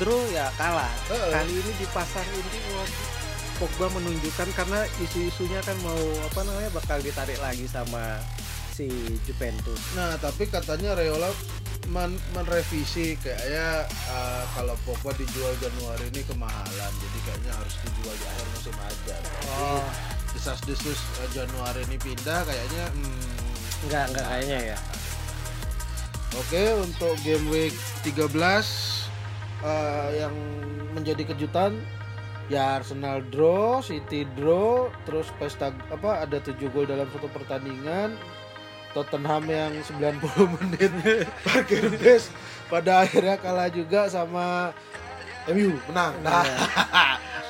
draw 0.00 0.20
ya 0.32 0.48
kalah. 0.56 0.90
Heeh. 1.12 1.30
Kali 1.30 1.52
ini 1.52 1.72
dipasang 1.78 2.28
ini 2.32 2.58
wah, 2.74 2.88
Pogba 3.54 3.86
menunjukkan 3.92 4.48
karena 4.56 4.82
isu-isunya 4.98 5.60
kan 5.62 5.76
mau 5.84 6.00
apa 6.26 6.40
namanya 6.42 6.70
bakal 6.74 6.98
ditarik 6.98 7.38
lagi 7.38 7.68
sama 7.68 8.18
si 8.74 8.90
Juventus. 9.22 9.78
Nah, 9.94 10.18
tapi 10.18 10.50
katanya 10.50 10.98
Reola 10.98 11.30
men 11.90 12.16
menrevisi 12.32 13.16
kayaknya 13.20 13.84
uh, 14.08 14.44
kalau 14.56 14.74
Pogba 14.88 15.12
dijual 15.16 15.52
Januari 15.60 16.08
ini 16.12 16.22
kemahalan. 16.24 16.92
Jadi 17.00 17.18
kayaknya 17.28 17.52
harus 17.52 17.74
dijual 17.84 18.14
di 18.16 18.26
akhir 18.28 18.46
musim 18.54 18.76
aja. 18.80 19.16
Oh, 19.56 19.84
Desas-desus 20.32 20.98
uh, 21.20 21.28
Januari 21.36 21.84
ini 21.88 21.96
pindah 22.00 22.42
kayaknya 22.44 22.84
hmm, 22.94 23.84
enggak 23.88 24.04
enggak 24.12 24.26
kayaknya 24.26 24.58
ya. 24.74 24.78
Oke, 26.34 26.62
untuk 26.82 27.14
game 27.22 27.46
week 27.46 27.74
13 28.02 28.26
eh, 29.62 30.08
yang 30.18 30.34
menjadi 30.90 31.30
kejutan 31.30 31.78
ya 32.50 32.82
Arsenal 32.82 33.22
draw, 33.30 33.78
City 33.78 34.26
draw, 34.34 34.90
terus 35.06 35.30
pesta 35.38 35.70
apa 35.94 36.26
ada 36.26 36.42
7 36.42 36.58
gol 36.74 36.90
dalam 36.90 37.06
satu 37.14 37.30
pertandingan. 37.30 38.18
Tottenham 38.94 39.42
yang 39.50 39.72
90 39.82 40.54
menit 40.62 40.92
parkir 41.42 41.90
base 41.98 42.30
pada 42.70 43.02
akhirnya 43.02 43.36
kalah 43.36 43.68
juga 43.68 44.06
sama 44.06 44.70
MU 45.50 45.76
menang. 45.90 46.14
Nah, 46.24 46.44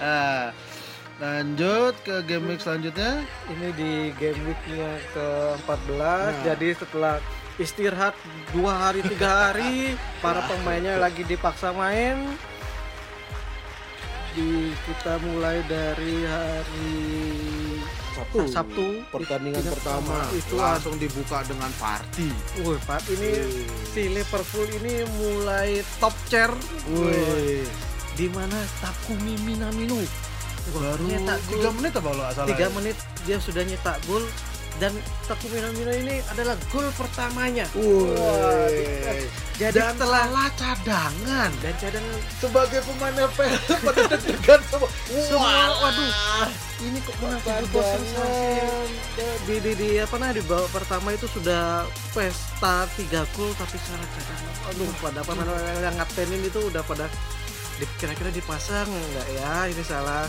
nah, 0.00 0.42
lanjut 1.22 1.94
ke 2.02 2.24
game 2.26 2.50
week 2.50 2.64
selanjutnya. 2.64 3.22
Ini 3.52 3.68
di 3.76 3.92
game 4.18 4.40
weeknya 4.48 4.98
ke-14 5.14 6.00
Nah. 6.00 6.42
jadi 6.42 6.68
setelah 6.74 7.14
istirahat 7.54 8.18
dua 8.50 8.90
hari 8.90 9.06
tiga 9.06 9.30
hari 9.52 9.94
para 10.24 10.42
pemainnya 10.50 10.98
lagi 10.98 11.22
dipaksa 11.22 11.70
main 11.70 12.34
di 14.34 14.74
kita 14.74 15.22
mulai 15.22 15.62
dari 15.70 16.26
hari 16.26 16.98
Sabtu. 18.24 18.38
Sabtu 18.48 18.86
Pertandingan 19.12 19.60
Itu 19.60 19.72
pertama 19.76 20.16
itu 20.32 20.54
langsung 20.56 20.94
dibuka 20.96 21.44
dengan 21.44 21.70
party. 21.76 22.28
Wih, 22.64 22.78
Pak, 22.88 23.04
ini 23.12 23.30
Wih. 23.44 23.68
si 23.92 24.02
Liverpool 24.08 24.66
ini 24.82 25.04
mulai 25.20 25.84
top 26.00 26.14
chair. 26.32 26.50
Wih. 26.88 27.66
Di 28.14 28.26
mana 28.30 28.58
Takumi 28.80 29.34
Minamino 29.42 29.98
baru 30.72 31.04
nyetak 31.04 31.38
gol. 31.44 31.52
tiga 31.60 31.70
menit 31.76 31.92
apa 31.92 32.08
kalau 32.08 32.22
nggak 32.24 32.32
salah 32.32 32.48
tiga 32.48 32.66
ya? 32.66 32.70
menit 32.72 32.96
dia 33.28 33.36
sudah 33.36 33.62
nyetak 33.68 33.96
gol 34.08 34.24
dan 34.82 34.92
Takumi 35.24 35.62
Minamino 35.62 35.92
ini 35.94 36.16
adalah 36.34 36.58
gol 36.68 36.86
pertamanya. 36.98 37.66
Wih. 37.78 38.10
Wah, 38.18 38.66
Jadi 39.54 39.78
dan 39.78 39.94
setelah 39.94 40.50
cadangan. 40.58 41.50
Dan 41.62 41.74
cadangan 41.78 42.18
sebagai 42.42 42.80
pemain 42.82 43.14
FPL 43.14 43.58
pada 43.86 44.02
deg-degan 44.10 44.60
semua. 44.66 44.90
Semua 45.06 45.54
waduh. 45.78 46.12
Ini 46.82 46.98
kok 47.06 47.16
menang 47.22 47.40
tujuh 47.46 47.68
kosong 47.70 48.90
di, 49.46 49.56
di, 49.62 49.72
di 49.78 49.88
apa 50.02 50.16
nah 50.20 50.34
di 50.34 50.42
babak 50.44 50.68
pertama 50.74 51.14
itu 51.14 51.24
sudah 51.30 51.86
pesta 52.12 52.84
tiga 52.98 53.22
gol 53.38 53.54
tapi 53.54 53.78
secara 53.78 54.02
cadangan. 54.02 54.54
Aduh 54.74 54.90
pada 54.98 55.18
apa 55.22 55.32
namanya 55.38 55.72
yang 55.80 55.96
ngatenin 56.02 56.42
itu 56.42 56.60
udah 56.66 56.82
pada 56.82 57.06
kira-kira 58.02 58.34
dipasang 58.34 58.90
nggak 58.90 59.28
ya? 59.38 59.70
Ini 59.70 59.82
salah 59.86 60.26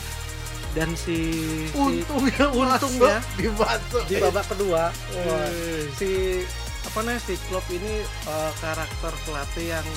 dan 0.76 0.92
si, 1.00 1.32
si 1.72 1.80
untungnya 1.80 2.52
untung 2.52 2.96
ya. 3.00 3.24
dibantu 3.40 4.04
di 4.12 4.20
babak 4.20 4.46
kedua. 4.52 4.92
Wah, 4.92 5.50
si 5.96 6.44
apa 6.84 7.00
namanya 7.02 7.22
si 7.24 7.34
Klopp 7.48 7.66
ini 7.72 8.04
eh, 8.04 8.52
karakter 8.60 9.14
pelatih 9.24 9.80
yang 9.80 9.88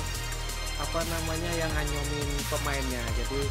apa 0.78 1.00
namanya 1.02 1.50
yang 1.58 1.70
nganyomin 1.74 2.30
pemainnya. 2.46 3.02
Jadi 3.18 3.42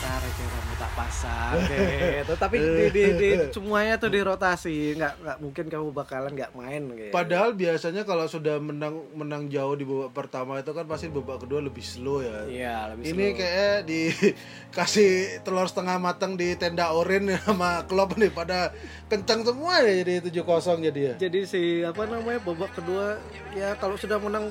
cara 0.00 0.24
kamu 0.26 0.74
tak 0.74 0.92
pasang 0.94 1.54
gitu 1.68 2.32
tapi 2.34 2.56
di, 2.56 2.84
di, 2.88 3.04
di- 3.14 3.38
semuanya 3.50 3.94
tuh 3.94 4.08
dirotasi 4.08 4.96
nggak 4.96 5.14
nggak 5.20 5.36
mungkin 5.38 5.64
kamu 5.68 5.88
bakalan 5.90 6.32
nggak 6.32 6.52
main 6.52 6.82
gitu 6.90 7.12
Padahal 7.12 7.52
biasanya 7.52 8.02
kalau 8.02 8.24
sudah 8.24 8.56
menang 8.56 8.96
menang 9.12 9.46
jauh 9.46 9.76
di 9.76 9.84
babak 9.84 10.16
pertama 10.16 10.56
itu 10.56 10.72
kan 10.72 10.84
pasti 10.84 11.06
babak 11.06 11.44
kedua 11.44 11.60
lebih 11.60 11.82
slow 11.82 12.18
ya. 12.18 12.48
iya 12.48 12.76
lebih 12.88 13.12
Ini 13.12 13.26
slow. 13.26 13.38
kayak 13.38 13.76
dikasih 13.84 15.10
telur 15.44 15.66
setengah 15.66 15.96
matang 15.96 16.32
di 16.34 16.56
tenda 16.56 16.90
oren 16.90 17.28
sama 17.44 17.84
Klopp 17.84 18.16
nih 18.16 18.32
pada 18.32 18.72
kencang 19.06 19.44
semua 19.44 19.80
ya 19.80 20.00
jadi 20.00 20.14
7-0 20.24 20.80
jadi 20.82 21.00
ya. 21.02 21.14
jadi 21.18 21.40
si 21.44 21.62
apa 21.82 22.06
namanya 22.06 22.40
babak 22.40 22.72
kedua 22.72 23.20
ya 23.52 23.76
kalau 23.76 23.94
sudah 23.94 24.16
menang 24.16 24.48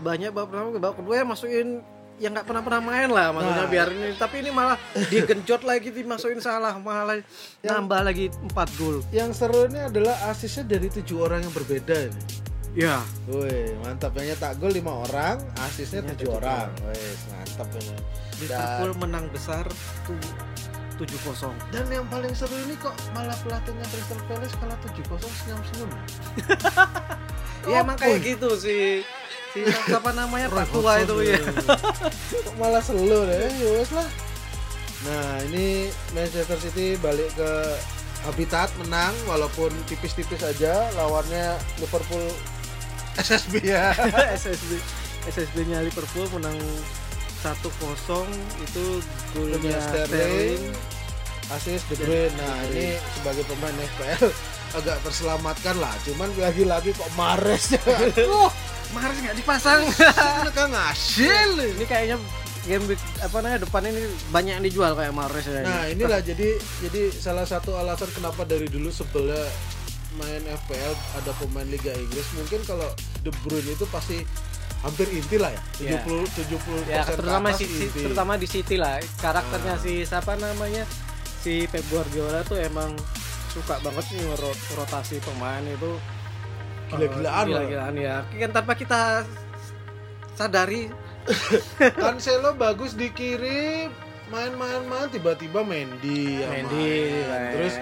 banyak 0.00 0.28
babak 0.28 0.48
pertama 0.50 0.68
babak 0.76 0.94
kedua 0.96 1.14
ya 1.14 1.24
masukin 1.24 1.80
yang 2.20 2.30
nggak 2.30 2.44
pernah 2.44 2.60
pernah 2.60 2.82
main 2.84 3.08
lah 3.08 3.32
maksudnya 3.32 3.64
Nah. 3.64 3.72
biar 3.72 3.88
ini 3.90 4.08
tapi 4.14 4.36
ini 4.38 4.50
malah 4.52 4.76
digenjot 5.08 5.62
lagi 5.62 5.88
dimasukin 5.88 6.36
salah 6.38 6.76
malah 6.76 7.16
nambah 7.60 8.00
lagi 8.02 8.28
4 8.28 8.52
gol 8.76 9.00
Yang 9.08 9.30
seru 9.36 9.64
ini 9.66 9.80
adalah 9.82 10.28
asisnya 10.28 10.68
dari 10.68 10.86
tujuh 10.86 11.16
orang 11.18 11.40
yang 11.40 11.50
berbeda 11.50 11.96
ini. 12.06 12.22
ya 12.70 13.00
Woi, 13.26 13.72
mantap 13.80 14.12
yang 14.14 14.30
nyetak 14.30 14.54
gol 14.56 14.70
lima 14.70 15.00
orang, 15.02 15.40
asisnya 15.64 16.04
Ya, 16.04 16.08
tujuh 16.12 16.30
orang. 16.30 16.68
Woi, 16.78 17.02
mantap 17.30 17.68
ini. 17.74 17.96
Liverpool 18.38 18.92
menang 19.00 19.26
besar 19.28 19.64
tuh 20.04 20.20
7-0 20.96 21.56
Dan 21.72 21.88
yang 21.88 22.04
paling 22.06 22.30
seru 22.30 22.52
ini 22.58 22.76
kok 22.76 22.92
malah 23.10 23.32
pelatihnya 23.40 23.84
Crystal 23.86 24.20
Palace 24.24 24.54
kalah 24.54 24.76
7-0 24.82 25.00
senyum-senyum. 25.18 25.90
ya 27.72 27.80
emang 27.80 27.96
kayak 27.96 28.20
gitu 28.22 28.50
sih 28.54 29.00
si 29.52 29.60
siapa 29.86 30.10
namanya? 30.14 30.46
Pak 30.50 30.66
Tua 30.70 31.02
itu 31.02 31.16
ya 31.26 31.40
Kok 32.46 32.54
malah 32.58 32.82
selo 32.82 33.26
deh, 33.26 33.50
ya 33.50 33.70
wes 33.80 33.90
lah. 33.94 34.08
Nah, 35.00 35.40
ini 35.48 35.88
Manchester 36.12 36.60
City 36.60 37.00
balik 37.00 37.32
ke 37.32 37.52
habitat 38.28 38.68
menang 38.84 39.16
walaupun 39.24 39.72
tipis-tipis 39.88 40.44
aja. 40.44 40.92
Lawannya 40.94 41.56
Liverpool 41.80 42.24
SSB 43.16 43.64
ya. 43.64 43.96
SSB 44.40 44.76
SSB 45.28 45.56
nya 45.68 45.84
Liverpool 45.84 46.28
menang 46.36 46.56
1-0 47.40 47.72
itu 48.60 48.84
golnya 49.32 49.80
Sterling, 49.80 50.60
asis 51.48 51.80
De 51.88 51.96
Bruyne. 51.96 52.32
Nah, 52.36 52.56
ini 52.68 53.00
sebagai 53.16 53.44
pemain 53.48 53.72
FPL 53.72 54.28
agak 54.76 54.96
terselamatkan 55.02 55.76
lah. 55.80 55.96
Cuman 56.04 56.28
lagi-lagi 56.36 56.92
kok 56.92 57.08
Mares 57.16 57.74
ya. 57.74 57.80
Mahrez 58.90 59.18
nggak 59.18 59.36
dipasang 59.36 59.80
mereka 60.40 60.64
ngasil. 60.66 61.50
ini 61.72 61.84
kayaknya 61.84 62.16
game 62.60 62.84
week 62.86 63.00
apa 63.18 63.36
namanya 63.38 63.60
depan 63.62 63.82
ini 63.84 64.02
banyak 64.28 64.52
yang 64.52 64.64
dijual 64.64 64.92
kayak 64.92 65.10
Mahrez 65.10 65.44
ya. 65.44 65.60
Nah 65.60 65.86
inilah 65.86 66.20
jadi 66.20 66.48
jadi 66.80 67.00
salah 67.10 67.44
satu 67.44 67.74
alasan 67.74 68.10
kenapa 68.10 68.42
dari 68.42 68.66
dulu 68.66 68.88
sebelnya 68.88 69.40
main 70.12 70.42
FPL 70.42 70.92
ada 71.14 71.32
pemain 71.34 71.64
Liga 71.64 71.92
Inggris 71.92 72.26
mungkin 72.34 72.60
kalau 72.64 72.90
De 73.18 73.30
Bruyne 73.40 73.70
itu 73.70 73.86
pasti 73.86 74.18
hampir 74.80 75.06
inti 75.08 75.36
lah 75.36 75.48
ya 75.48 75.62
Iya. 75.78 76.02
70 76.02 76.50
70 76.50 76.90
ya 76.90 77.00
persen 77.00 77.16
terutama 77.16 77.48
si, 77.52 77.64
inti. 77.64 78.00
terutama 78.00 78.32
di 78.34 78.46
City 78.46 78.74
lah 78.74 78.98
karakternya 79.16 79.74
Ah. 79.74 79.78
si 79.78 80.02
siapa 80.02 80.34
namanya 80.34 80.82
si 81.38 81.64
Pep 81.64 81.84
Guardiola 81.86 82.42
tuh 82.42 82.58
emang 82.58 82.90
suka 83.48 83.78
banget 83.78 84.02
nih 84.10 84.24
ro- 84.32 84.56
rotasi 84.74 85.20
pemain 85.20 85.62
itu 85.62 85.94
Gila-gilaan 86.92 87.44
loh. 87.44 87.60
gila-gilaan 87.60 87.94
ya 87.96 88.16
kan 88.26 88.50
tanpa 88.52 88.72
kita 88.74 89.00
sadari 90.34 90.90
Cancelo 92.00 92.54
bagus 92.54 92.92
di 92.92 93.08
kiri 93.10 93.86
main-main-main 94.28 95.06
tiba-tiba 95.08 95.60
Mendy 95.60 96.40
yang 96.40 96.66
Mendy 96.66 96.90
main. 97.20 97.28
main. 97.28 97.52
terus 97.52 97.74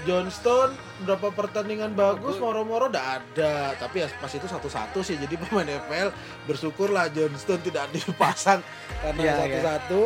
Johnston 0.00 0.72
berapa 1.04 1.28
pertandingan 1.28 1.92
bagus 1.92 2.40
moro-moro 2.40 2.88
udah 2.88 3.20
ada 3.20 3.76
tapi 3.76 4.00
ya 4.00 4.08
pas 4.16 4.32
itu 4.32 4.48
satu-satu 4.48 5.04
sih 5.04 5.20
jadi 5.20 5.36
pemain 5.36 5.68
FPL 5.68 6.08
bersyukurlah 6.48 7.12
Johnston 7.12 7.60
tidak 7.60 7.90
dipasang 7.94 8.64
karena 8.98 9.20
Iya, 9.20 9.28
iya. 9.28 9.36
satu-satu 9.36 10.02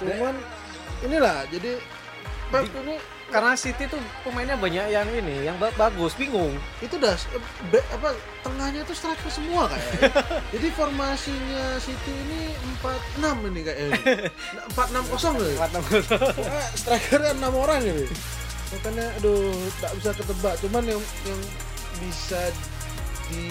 cuman 0.00 0.34
inilah 1.02 1.46
jadi 1.46 1.78
Pep 2.50 2.66
ini 2.74 2.96
karena 3.32 3.56
City 3.56 3.88
tuh 3.88 3.96
pemainnya 4.22 4.54
banyak 4.54 4.86
yang 4.86 5.08
ini 5.08 5.42
yang 5.42 5.56
ba- 5.56 5.72
bagus 5.72 6.12
bingung. 6.12 6.52
Itu 6.78 7.00
udah 7.00 7.16
eh, 7.16 7.40
be- 7.68 7.88
apa 7.90 8.12
tengahnya 8.40 8.84
itu 8.84 8.92
striker 8.92 9.26
semua 9.26 9.66
kayaknya. 9.66 10.12
Jadi 10.52 10.68
formasinya 10.70 11.80
City 11.80 12.12
ini 12.12 12.52
4-6 13.16 13.48
ini 13.48 13.60
kayaknya. 13.64 13.90
4-6-0 14.76 15.40
loh 15.40 15.50
Eh, 16.38 16.66
strikernya 16.76 17.32
enam 17.34 17.54
orang 17.56 17.80
ini. 17.82 18.04
Makanya 18.70 19.06
aduh 19.16 19.50
tak 19.80 19.92
bisa 19.96 20.10
ketebak. 20.12 20.54
Cuman 20.60 20.84
yang 20.86 21.00
yang 21.24 21.40
bisa 21.98 22.52
di 23.26 23.48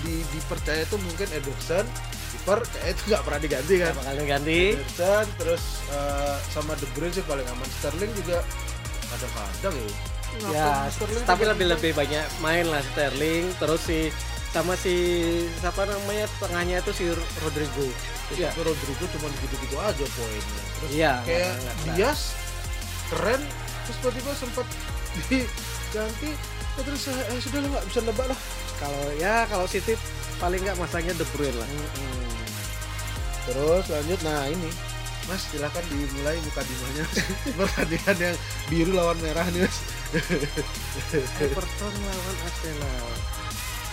di 0.00 0.20
dipercaya 0.30 0.84
itu 0.84 0.96
mungkin 1.00 1.28
Ederson 1.32 1.88
kiper 2.44 2.60
kayak 2.68 2.92
itu 2.92 3.02
nggak 3.08 3.22
pernah 3.24 3.40
diganti 3.40 3.74
kan? 3.80 3.92
Bakal 3.96 4.14
ganti 4.28 4.60
Ederson 4.76 5.26
terus 5.40 5.62
eh, 5.88 6.36
sama 6.52 6.76
De 6.76 6.84
Bruyne 6.92 7.08
sih 7.10 7.24
paling 7.24 7.46
aman. 7.48 7.68
Sterling 7.74 8.12
juga 8.12 8.38
kadang-kadang 9.08 9.74
ya. 9.74 9.88
Ya 10.44 10.66
Ngapain 10.68 10.92
Sterling 10.92 11.24
tapi 11.24 11.42
lebih 11.48 11.66
lebih 11.72 11.90
banyak 11.96 12.24
main 12.38 12.68
lah 12.68 12.84
Sterling. 12.92 13.48
Terus 13.56 13.80
si 13.80 13.98
sama 14.52 14.76
si 14.76 14.94
siapa 15.58 15.88
namanya 15.88 16.28
tengahnya 16.36 16.76
itu 16.78 16.92
si 16.92 17.04
Rodrigo. 17.40 17.88
Ya. 18.36 18.52
Rodrigo 18.54 19.04
cuma 19.16 19.32
gitu-gitu 19.40 19.76
aja 19.80 20.04
poinnya. 20.04 20.62
Terus 20.76 20.90
iya 20.92 21.12
kayak 21.24 21.48
nggak- 21.56 21.76
nggak- 21.80 21.96
Dias 21.96 22.20
keren. 23.08 23.40
Terus 23.84 23.96
tiba-tiba 24.00 24.30
sempat 24.36 24.66
diganti 25.26 26.30
ya 26.74 26.82
terus 26.82 27.00
saya 27.06 27.22
eh, 27.30 27.38
sudah 27.38 27.58
lah 27.62 27.68
nggak 27.70 27.86
bisa 27.90 28.00
nebak 28.02 28.26
lah. 28.26 28.38
Kalau 28.82 29.02
ya 29.18 29.34
kalau 29.46 29.66
City 29.70 29.94
paling 30.42 30.60
nggak 30.62 30.78
masangnya 30.78 31.14
De 31.14 31.26
Bruyne 31.34 31.56
lah. 31.56 31.68
Terus 33.46 33.84
lanjut. 33.90 34.20
Nah 34.26 34.50
ini. 34.50 34.70
Mas 35.24 35.40
silakan 35.48 35.80
dimulai 35.88 36.36
muka 36.36 36.60
dimanya. 36.68 37.04
Pertandingan 37.56 38.16
yang 38.20 38.36
biru 38.68 38.92
lawan 38.92 39.16
merah 39.24 39.48
nih 39.48 39.64
mas. 39.64 39.76
Everton 41.40 41.94
lawan 41.96 42.36
Arsenal 42.44 43.08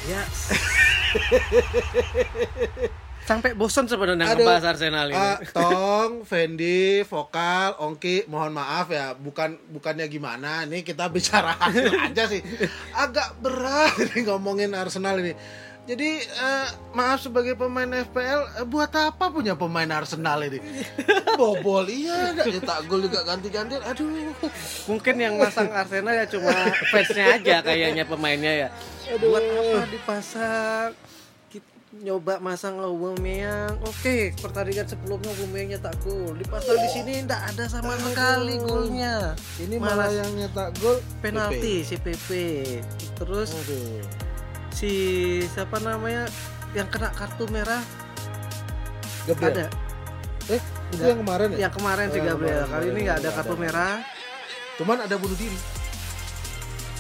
ya 0.10 0.26
sampai 3.22 3.54
bosan 3.54 3.86
sebenarnya 3.86 4.34
ngebahas 4.34 4.76
Arsenal 4.76 5.08
ini 5.08 5.18
Ah, 5.18 5.38
Tong, 5.54 6.26
Fendi, 6.26 7.06
Vokal, 7.06 7.78
Ongki, 7.78 8.26
mohon 8.28 8.52
maaf 8.52 8.90
ya, 8.90 9.14
bukan 9.14 9.56
bukannya 9.70 10.06
gimana, 10.06 10.66
nih 10.66 10.82
kita 10.82 11.08
bicara 11.08 11.56
hasil 11.62 12.12
aja 12.12 12.24
sih. 12.28 12.42
Agak 12.92 13.38
berat 13.40 13.96
nih 14.12 14.26
ngomongin 14.26 14.74
Arsenal 14.74 15.22
ini. 15.22 15.34
Jadi 15.82 16.14
eh, 16.22 16.68
maaf 16.94 17.26
sebagai 17.26 17.58
pemain 17.58 17.90
FPL, 17.90 18.62
eh, 18.62 18.66
buat 18.70 18.94
apa 18.94 19.34
punya 19.34 19.58
pemain 19.58 19.90
Arsenal 19.90 20.46
ini? 20.46 20.62
Bobol 21.34 21.90
iya, 21.90 22.38
nyetak 22.38 22.86
gol 22.86 23.02
juga 23.02 23.26
ganti-ganti. 23.26 23.82
Aduh, 23.82 24.30
mungkin 24.86 25.16
yang 25.18 25.42
masang 25.42 25.74
Arsenal 25.74 26.14
ya 26.14 26.26
cuma 26.30 26.54
fansnya 26.88 27.26
aja 27.34 27.56
kayaknya 27.66 28.06
pemainnya 28.06 28.54
ya 28.54 28.70
Aduh. 29.10 29.34
buat 29.34 29.42
apa 29.42 29.80
dipasang 29.90 30.92
nyoba 31.92 32.40
masang 32.40 32.80
Aubameyang 32.80 33.76
oke 33.84 34.32
pertandingan 34.40 34.88
sebelumnya 34.88 35.28
Aubameyang 35.30 35.76
nyetak 35.76 35.96
gol 36.00 36.32
dipasang 36.34 36.80
di 36.80 36.90
sini 36.90 37.12
tidak 37.20 37.42
ada 37.46 37.64
sama 37.68 37.92
Aduh. 37.92 38.08
sekali 38.08 38.56
golnya 38.58 39.36
ini 39.60 39.76
malah 39.76 40.08
Malas. 40.08 40.16
yang 40.16 40.32
nyetak 40.34 40.70
gol 40.80 40.98
penalti 41.20 41.84
si 41.84 42.00
PP 42.00 42.30
terus 43.20 43.52
Aduh. 43.54 44.00
si 44.72 44.92
siapa 45.46 45.84
namanya 45.84 46.32
yang 46.72 46.88
kena 46.88 47.12
kartu 47.12 47.44
merah 47.50 47.84
Gabriel. 49.26 49.52
ada 49.54 49.68
Eh, 50.48 50.58
itu 50.90 51.04
yang 51.06 51.20
kemarin 51.22 51.50
ya? 51.52 51.58
yang 51.68 51.74
kemarin 51.74 52.08
si 52.08 52.12
Oh, 52.12 52.18
yang 52.18 52.28
Gabriel 52.34 52.56
kemarin, 52.58 52.72
kali 52.72 52.86
ini 52.90 53.00
nggak 53.04 53.18
ada 53.20 53.30
kartu 53.32 53.54
ada. 53.54 53.62
merah 53.62 53.94
Cuman 54.74 54.98
ada 54.98 55.16
bunuh 55.16 55.38
diri. 55.38 55.60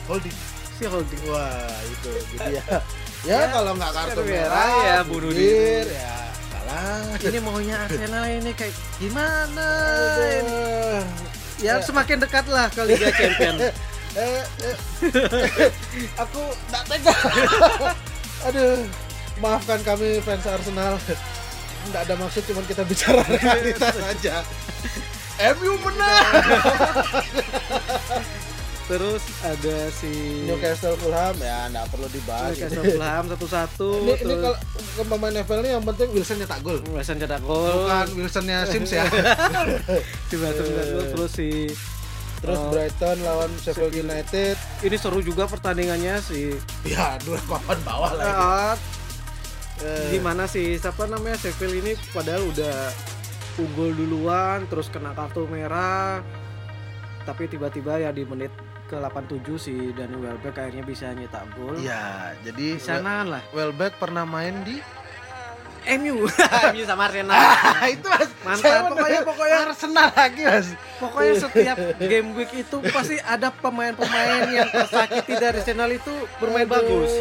Holding. 0.06 0.38
si 0.71 0.84
holding 0.86 1.21
Wah 1.25 1.49
itu 1.82 2.10
jadi 2.36 2.60
ya. 2.60 2.63
Ya, 3.21 3.45
Ya, 3.45 3.53
kalau 3.53 3.77
nggak 3.77 3.91
kartu 3.93 4.21
merah, 4.25 4.69
ya, 4.81 4.97
bunuh 5.05 5.29
diri. 5.29 5.93
ya 5.93 6.17
kalah. 6.49 7.21
ini 7.21 7.38
maunya 7.38 7.75
Arsenal 7.86 8.25
ini 8.25 8.51
kayak 8.57 8.73
gimana 8.97 9.69
ini? 10.41 10.62
Ya 11.62 11.77
semakin 11.86 12.17
dekat 12.17 12.49
lah 12.49 12.65
ke 12.73 12.81
Liga 12.81 13.13
Champions 13.13 13.69
Eh, 14.12 14.43
eh, 14.43 14.75
aku 16.27 16.41
nggak 16.67 16.84
tega. 16.84 17.15
Aduh, 18.51 18.84
maafkan 19.39 19.79
kami 19.88 20.19
fans 20.19 20.43
Arsenal. 20.43 20.99
Nggak 21.88 22.01
ada 22.12 22.15
maksud, 22.19 22.43
cuman 22.43 22.65
kita 22.67 22.84
bicara 22.84 23.23
realitas 23.23 23.95
aja. 24.03 24.43
MU 25.55 25.79
menang. 25.79 26.27
Terus 28.91 29.23
ada 29.39 29.77
si 29.89 30.12
Newcastle 30.43 30.99
Fulham 30.99 31.36
ya 31.38 31.71
nggak 31.71 31.88
perlu 31.88 32.08
dibahas. 32.08 32.51
Newcastle 32.51 32.84
Fulham 32.86 33.23
satu-satu 33.30 33.88
Ini, 33.95 34.04
ini 34.04 34.19
terus 34.19 34.38
kalau 34.38 34.58
ke 34.91 35.04
pemain 35.08 35.32
ini 35.32 35.69
yang 35.71 35.84
penting 35.86 36.08
Wilson 36.12 36.38
nyetak 36.38 36.60
gol. 36.60 36.77
Wilson 36.86 37.17
cetak 37.17 37.41
gol 37.41 37.71
Bukan 37.80 38.08
Wilsonnya 38.13 38.58
Sims 38.65 38.91
ya. 38.91 39.08
si 40.27 40.36
Wilson 40.36 40.63
cetak 40.65 40.88
gol 40.89 41.06
terus 41.10 41.32
si 41.32 41.49
Terus 42.41 42.58
Oh. 42.58 42.73
Brighton 42.73 43.21
lawan 43.21 43.54
Sheffield 43.56 43.93
United. 43.95 44.58
ini 44.82 44.95
seru 44.97 45.21
juga 45.21 45.45
pertandingannya 45.45 46.17
si 46.19 46.58
Ya, 46.82 47.15
dua 47.21 47.38
papan 47.45 47.77
bawah 47.82 48.12
lah. 48.12 48.25
ah, 48.27 48.73
Eh, 49.80 50.10
gimana 50.12 50.45
sih 50.45 50.75
siapa 50.75 51.06
namanya 51.06 51.38
Sheffield 51.38 51.73
ini 51.75 51.93
padahal 52.12 52.43
udah 52.43 52.89
unggul 53.58 53.93
duluan 53.93 54.65
terus 54.67 54.89
kena 54.89 55.10
kartu 55.12 55.45
merah 55.45 56.21
tapi 57.21 57.45
tiba-tiba 57.45 57.97
ya 57.97 58.10
di 58.10 58.21
menit 58.21 58.49
ke 58.91 58.99
87 58.99 59.56
si 59.56 59.73
Dani 59.89 60.17
Welbeck 60.17 60.51
akhirnya 60.54 60.84
bisa 60.84 61.08
nyetak 61.10 61.47
gol 61.54 61.80
Iya, 61.80 62.36
jadi 62.43 62.75
di 62.75 62.82
sana 62.82 63.23
lah 63.23 63.39
Welbeck 63.49 63.95
pernah 63.95 64.27
main 64.27 64.51
di 64.62 64.84
MU 65.93 66.27
MU 66.69 66.84
sama 66.84 67.08
Arsenal 67.08 67.39
itu 67.89 68.06
mas 68.06 68.30
Mantap. 68.43 68.62
saya 68.62 68.80
Pokoknya- 68.86 69.23
pokoknya 69.23 69.58
Arsenal 69.65 70.08
lagi 70.12 70.41
mas 70.43 70.67
Pokoknya 70.99 71.34
setiap 71.39 71.77
game 71.97 72.30
week 72.36 72.51
itu 72.54 72.75
pasti 72.86 73.17
ada 73.17 73.47
pemain-pemain 73.49 74.43
yang 74.51 74.69
tersakiti 74.69 75.34
dari 75.34 75.58
Arsenal 75.58 75.89
itu 75.89 76.12
bermain 76.38 76.67
Aduh. 76.67 76.75
bagus. 76.75 77.12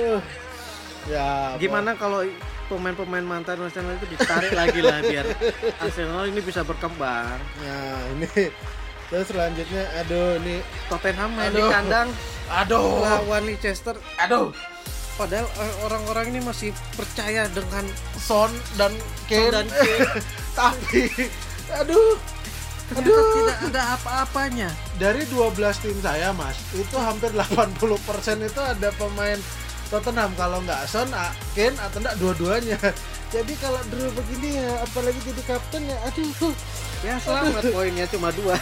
ya 1.06 1.54
Gimana 1.56 1.94
kalau 1.94 2.26
pemain-pemain 2.66 3.24
mantan 3.24 3.62
Arsenal 3.62 3.94
itu 3.94 4.06
ditarik 4.08 4.52
lagi 4.52 4.80
lah 4.80 5.00
biar 5.00 5.26
Arsenal 5.78 6.26
ini 6.26 6.40
bisa 6.40 6.60
berkembang. 6.60 7.38
nah 7.56 7.98
ini 8.12 8.28
terus 9.10 9.26
selanjutnya 9.26 9.84
aduh 9.98 10.38
ini 10.38 10.62
Tottenham 10.86 11.30
main 11.34 11.50
di 11.50 11.58
Aduh. 11.58 11.70
kandang 11.70 12.08
aduh 12.48 13.02
lawan 13.02 13.42
Leicester. 13.44 13.98
aduh 14.16 14.54
Padahal 15.18 15.44
eh, 15.44 15.74
orang-orang 15.84 16.32
ini 16.32 16.40
masih 16.40 16.72
percaya 16.96 17.44
dengan 17.52 17.84
Son 18.16 18.48
dan 18.80 18.88
Kane 19.28 19.44
Son 19.44 19.52
dan 19.52 19.66
Kane. 19.68 20.00
tapi 20.58 21.04
aduh 21.76 22.16
ternyata 22.88 23.20
tidak 23.36 23.58
ada 23.68 23.82
apa-apanya. 24.00 24.68
dari 24.96 25.28
12 25.28 25.60
tim 25.84 25.98
saya 26.00 26.32
mas 26.32 26.56
itu 26.72 26.96
hampir 26.96 27.30
80% 27.36 27.76
itu 28.48 28.60
ada 28.64 28.88
pemain 28.96 29.36
Tottenham 29.92 30.32
kalau 30.38 30.62
nggak 30.64 30.88
Son, 30.88 31.10
Kane 31.52 31.76
atau 31.76 31.98
enggak 32.00 32.16
dua-duanya. 32.16 32.78
Jadi 33.30 33.54
kalau 33.58 33.78
Drew 33.90 34.10
begini 34.10 34.58
ya 34.58 34.70
apalagi 34.82 35.18
jadi 35.22 35.42
kapten 35.44 35.82
ya 35.84 35.98
aduh. 36.06 36.54
Ya 37.00 37.16
selamat 37.16 37.64
poinnya 37.74 38.06
cuma 38.08 38.28
dua. 38.32 38.56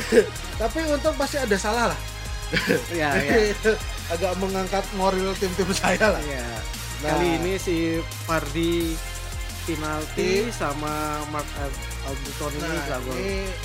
Tapi 0.60 0.78
untung 0.88 1.16
pasti 1.20 1.36
ada 1.36 1.56
salah 1.60 1.92
lah. 1.92 2.00
ya 3.00 3.12
ya. 3.20 3.52
Agak 4.12 4.36
mengangkat 4.40 4.84
moral 4.96 5.32
tim-tim 5.36 5.68
saya 5.76 6.16
lah. 6.16 6.22
ya. 6.24 6.44
Nah. 7.04 7.16
Kali 7.16 7.28
ini 7.40 7.52
si 7.60 8.00
Fardi 8.24 8.96
penalti 9.64 10.30
sama 10.50 10.92
Mark 11.28 11.48
Al- 11.56 11.72
Alberton 12.04 12.52
ini 12.52 12.62
Nah, 12.62 12.84
gak 12.84 13.00
gol. 13.00 13.16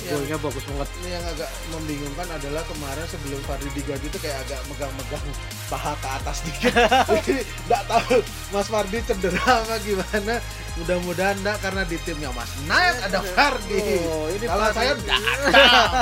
Golnya 0.02 0.36
bagus 0.38 0.64
banget. 0.64 0.88
ini 0.96 1.08
yang 1.10 1.24
agak 1.26 1.50
membingungkan 1.68 2.28
adalah 2.30 2.62
kemarin 2.64 3.04
sebelum 3.04 3.40
Fardi 3.42 3.68
diganti 3.70 4.06
itu 4.06 4.18
kayak 4.18 4.38
agak 4.42 4.60
megang-megang 4.66 5.24
paha 5.66 5.92
ke 5.94 6.08
atas 6.10 6.36
dikit. 6.42 6.72
Jadi 7.14 7.36
nggak 7.68 7.82
tahu 7.86 8.16
Mas 8.50 8.66
Fardi 8.66 8.98
cedera 9.02 9.44
apa 9.44 9.76
gimana. 9.78 10.34
Mudah-mudahan 10.72 11.36
enggak 11.36 11.58
karena 11.60 11.82
di 11.84 11.96
timnya 12.00 12.30
Mas 12.30 12.48
Nayat 12.64 12.96
ada 13.04 13.20
Fardi. 13.20 13.80
Oh, 14.02 14.26
ini 14.26 14.44
Kalau 14.46 14.66
saya 14.72 14.92
enggak 14.96 15.20
ada. 15.20 15.46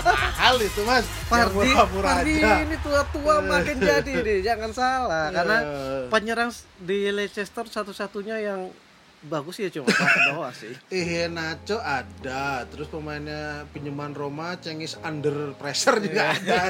Mahal 0.07 0.57
itu 0.61 0.81
Mas. 0.85 1.05
Fardi, 1.27 1.55
murah-murah 1.67 2.11
Fardi 2.15 2.33
ini 2.39 2.77
tua-tua 2.79 3.35
makin 3.43 3.77
jadi 3.81 4.13
deh, 4.17 4.39
jangan 4.41 4.71
salah. 4.71 5.27
Karena 5.29 5.57
Iya. 5.59 6.07
penyerang 6.07 6.51
di 6.79 7.11
Leicester 7.11 7.67
satu-satunya 7.67 8.39
yang 8.41 8.71
bagus 9.21 9.59
ya 9.59 9.67
cuma 9.69 9.91
doang 10.29 10.53
sih. 10.53 10.71
Eh 10.89 11.27
Nacho 11.29 11.77
ada, 11.77 12.63
terus 12.65 12.87
pemainnya 12.87 13.67
pinjaman 13.69 14.13
Roma 14.13 14.55
Cengis 14.57 14.95
under 15.01 15.53
pressure 15.55 15.99
juga 15.99 16.31
Iya. 16.31 16.39
ada. 16.39 16.61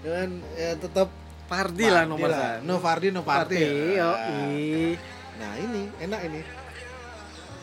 Dan 0.00 0.28
ya 0.52 0.74
tetap 0.74 1.08
Fardi 1.44 1.88
lah 1.88 2.04
nomor 2.04 2.28
satu. 2.28 2.60
No 2.60 2.76
Fardi 2.76 3.08
no 3.08 3.22
Fardi. 3.22 3.56
Ya. 3.56 4.04
yoi. 4.04 5.00
Nah 5.34 5.52
ini 5.56 5.82
enak 5.98 6.20
ini. 6.22 6.40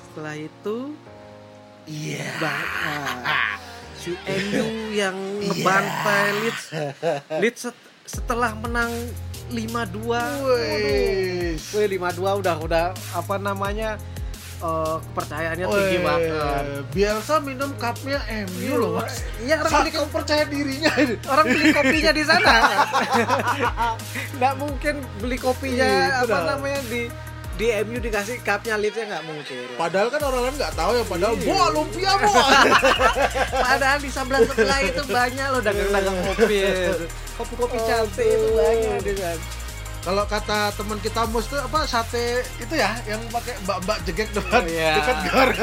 Setelah 0.04 0.36
itu 0.36 0.78
Iya. 1.86 2.26
Bang, 2.42 2.66
ah, 3.30 3.62
si 3.94 4.18
MU 4.18 4.66
yang 4.92 5.14
ngebantai 5.40 6.26
Leeds. 6.36 6.66
Leeds 7.38 7.62
set- 7.64 7.84
setelah 8.08 8.58
menang 8.58 8.90
5-2. 9.48 10.02
Wih. 10.50 11.54
Wih 11.62 11.88
5-2 11.92 12.42
udah 12.42 12.56
udah 12.58 12.86
apa 13.14 13.36
namanya 13.38 14.02
eh, 14.58 14.96
kepercayaannya 15.02 15.66
tinggi 15.66 15.98
Wih, 15.98 16.04
banget. 16.04 16.64
Bielsa 16.90 17.36
minum 17.40 17.70
cupnya 17.76 18.20
MU 18.48 18.74
loh 18.76 18.92
mas. 18.98 19.20
Iya 19.38 19.56
orang 19.60 19.72
beli 19.74 19.92
Saking 19.92 20.10
percaya 20.10 20.44
dirinya 20.46 20.92
orang 21.26 21.46
beli 21.46 21.66
kopinya 21.70 22.12
di 22.12 22.24
sana. 22.24 22.54
Nggak 24.38 24.54
mungkin 24.56 24.96
beli 25.18 25.38
kopinya 25.38 25.86
Iya, 25.86 26.22
apa 26.22 26.28
benar. 26.28 26.46
namanya 26.56 26.82
di 26.88 27.02
di 27.56 27.72
MU 27.88 27.98
dikasih 27.98 28.44
cupnya 28.44 28.76
Leedsnya 28.76 29.06
nggak 29.08 29.24
mungkin. 29.24 29.64
Padahal 29.76 30.08
kan 30.10 30.22
orang 30.22 30.42
lain 30.44 30.56
nggak 30.56 30.76
tahu 30.76 30.92
ya. 30.92 31.04
Padahal 31.06 31.34
Iya. 31.34 31.46
boa 31.46 31.66
lumpia 31.72 32.12
boa. 32.20 32.48
Padahal 33.66 33.98
di 33.98 34.10
sebelah 34.10 34.42
sebelah 34.44 34.80
itu 34.82 35.02
banyak 35.06 35.48
loh 35.50 35.62
dagang-dagang 35.64 36.18
kopi. 36.26 36.58
Kopi-kopi 37.40 37.78
cantik 37.82 38.28
itu 38.28 38.48
banyak 38.52 39.00
di 39.04 39.14
sana. 39.16 39.44
Kalau 40.06 40.22
kata 40.24 40.70
teman 40.72 41.02
kita 41.02 41.26
mus 41.26 41.46
tuh 41.46 41.58
apa 41.58 41.82
sate 41.84 42.26
itu 42.56 42.74
ya 42.74 42.94
yang 43.04 43.18
pakai 43.28 43.58
mbak-mbak 43.60 43.98
jegek 44.06 44.30
depan 44.32 44.62
Oh, 44.62 44.70
iya. 44.70 44.94
dekat 44.96 45.18
gor. 45.26 45.50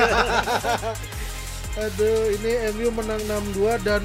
Aduh, 1.78 2.20
ini 2.32 2.52
MU 2.74 2.90
menang 2.92 3.22
6-2 3.54 3.80
dan 3.80 4.02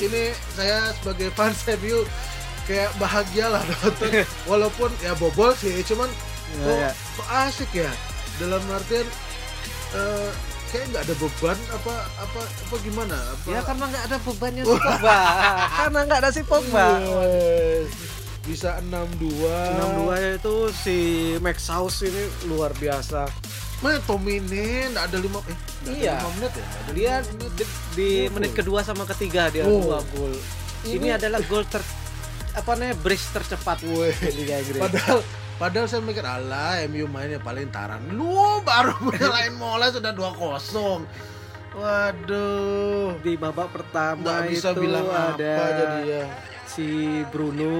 ini 0.00 0.24
saya 0.50 0.90
sebagai 0.94 1.30
fans 1.30 1.62
MU 1.76 2.02
kayak 2.64 2.90
bahagia 2.96 3.46
lah 3.46 3.62
nonton 3.70 4.10
walaupun 4.44 4.88
ya 4.98 5.12
bobol 5.14 5.52
sih 5.52 5.84
cuman 5.84 6.08
kok, 6.08 6.64
Iya. 6.66 6.90
kok 6.90 7.28
asik 7.44 7.70
ya 7.76 7.92
dalam 8.36 8.64
artian 8.66 9.04
eh, 9.92 10.30
kayak 10.66 10.84
nggak 10.88 11.02
ada 11.04 11.14
beban 11.14 11.58
apa 11.70 11.94
apa 12.18 12.40
apa 12.40 12.74
gimana 12.80 13.14
apa 13.14 13.46
Ya 13.46 13.60
karena 13.62 13.84
nggak 13.86 14.04
ada 14.08 14.16
bebannya 14.18 14.62
si 14.66 14.74
Pogba. 14.74 15.18
karena 15.70 15.98
nggak 16.02 16.18
ada 16.18 16.30
si 16.32 16.42
Pogba. 16.42 16.86
Yes. 16.98 17.92
Bisa 18.44 18.76
6-2 18.82 19.48
6-2 20.04 20.36
itu 20.36 20.54
si 20.74 20.96
Max 21.38 21.64
House 21.66 22.02
ini 22.02 22.22
luar 22.44 22.70
biasa. 22.72 23.24
Mana 23.80 24.00
Tomine 24.00 24.88
nggak 24.90 25.04
ada 25.06 25.18
lima 25.18 25.40
eh 25.42 25.56
nggak 25.82 25.94
Iya. 25.94 26.12
ada 26.12 26.20
lima 26.20 26.30
menit 26.34 26.52
ya? 26.52 26.64
Ada 26.64 26.90
Dia 26.90 27.14
menit. 27.22 27.50
di, 27.50 27.64
di 27.92 28.08
Dua 28.20 28.32
menit 28.32 28.52
kedua 28.54 28.80
sama 28.80 29.04
ketiga 29.06 29.48
dia 29.48 29.64
Oh. 29.64 29.80
dua 29.82 29.98
gol. 30.10 30.32
Ini, 30.84 30.96
Ini- 31.02 31.12
adalah 31.14 31.40
gol 31.42 31.64
ter 31.64 31.80
apa 32.54 32.70
namanya 32.72 32.96
brace 32.96 33.28
tercepat 33.30 33.80
di 33.80 33.90
Liga 34.34 34.54
Inggris. 34.58 34.78
Padahal 34.78 35.18
padahal 35.54 35.86
saya 35.86 36.00
mikir 36.00 36.22
alah 36.22 36.78
MU 36.86 37.04
mainnya 37.06 37.38
paling 37.38 37.68
tarang. 37.68 38.04
Lu 38.08 38.30
baru 38.60 38.94
nyalain 39.10 39.52
mulai 39.54 39.88
sudah 39.88 40.12
2-0. 40.12 41.02
Waduh. 41.74 43.18
di 43.18 43.34
babak 43.34 43.66
pertama 43.68 44.22
Nggak 44.22 44.40
bisa 44.48 44.68
itu 44.70 44.80
bilang 44.80 45.08
ada 45.08 45.42
apa 45.50 45.66
jadi 45.74 46.00
ya. 46.06 46.24
Si 46.74 46.88
Bruno 47.24 47.70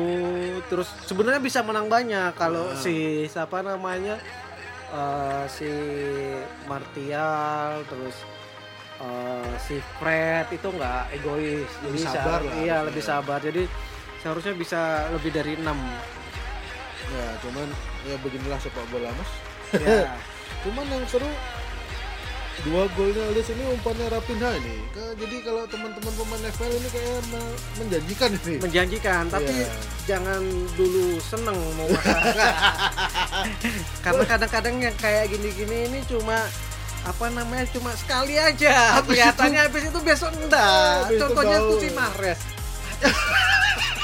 terus 0.65 0.87
sebenarnya 1.03 1.39
bisa 1.39 1.61
menang 1.61 1.87
banyak 1.87 2.31
kalau 2.35 2.71
Nah. 2.71 2.79
si 2.79 2.95
siapa 3.27 3.59
namanya 3.61 4.15
eh, 4.89 5.45
si 5.49 5.67
Martial 6.65 7.83
terus 7.85 8.17
eh, 8.97 9.53
si 9.61 9.75
Fred 9.99 10.47
itu 10.49 10.69
nggak 10.69 11.03
egois 11.13 11.67
Lebih 11.83 11.99
Jadi 11.99 12.07
sabar 12.09 12.41
lah 12.41 12.55
iya 12.57 12.77
lebih 12.83 13.03
sabar 13.03 13.39
jadi 13.39 13.67
seharusnya 14.19 14.55
bisa 14.55 14.81
lebih 15.11 15.31
dari 15.31 15.55
enam 15.55 15.79
Ya, 17.05 17.37
cuman 17.39 17.69
ya 18.03 18.17
beginilah 18.19 18.57
sepak 18.57 18.81
bola, 18.89 19.13
Mas. 19.13 19.31
ya 19.77 20.09
Cuman 20.65 20.83
yang 20.89 21.05
seru 21.05 21.29
dua 22.63 22.89
golnya 22.91 23.25
Leeds 23.31 23.51
ini 23.51 23.65
umpannya 23.69 24.09
Rapinha 24.09 24.57
ini. 24.57 24.77
Jadi 24.95 25.37
kalau 25.41 25.65
teman-teman 25.65 26.13
pemain 26.13 26.43
FPL 26.49 26.73
ini 26.73 26.89
kayak 26.89 27.21
me- 27.29 27.59
menjanjikan 27.77 28.31
ini. 28.37 28.55
menjanjikan 28.59 29.23
tapi 29.29 29.53
Iya. 29.53 29.69
jangan 30.07 30.41
dulu 30.73 31.21
seneng 31.21 31.59
mau 31.75 31.87
karena 34.01 34.25
kadang-kadang 34.25 34.75
yang 34.81 34.95
kayak 34.97 35.29
gini-gini 35.29 35.87
ini 35.87 36.01
cuma 36.05 36.49
apa 37.05 37.27
namanya 37.29 37.69
cuma 37.71 37.93
sekali 37.93 38.35
aja. 38.35 38.97
Habis 38.97 39.13
kelihatannya 39.13 39.61
habis 39.63 39.83
itu 39.85 39.99
besok 40.01 40.31
enggak. 40.35 41.03
Habis 41.03 41.11
itu 41.11 41.23
contohnya 41.23 41.59
tuh 41.61 41.77
si 41.77 41.89
Mahrez. 41.91 42.41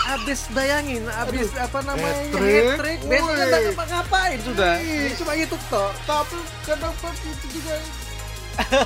Habis 0.03 0.41
bayangin 0.51 1.07
habis 1.07 1.49
apa 1.55 1.79
namanya 1.81 2.23
hat 2.29 2.77
trick 2.77 2.99
besoknya 3.03 3.45
enggak 3.47 3.61
ngapa-ngapain 3.65 4.39
sudah. 4.43 4.75
Cuma 5.17 5.33
itu 5.35 5.57
toh. 5.67 5.91
Tapi 6.05 6.39
kenapa 6.61 7.09
itu 7.25 7.47
juga 7.51 7.75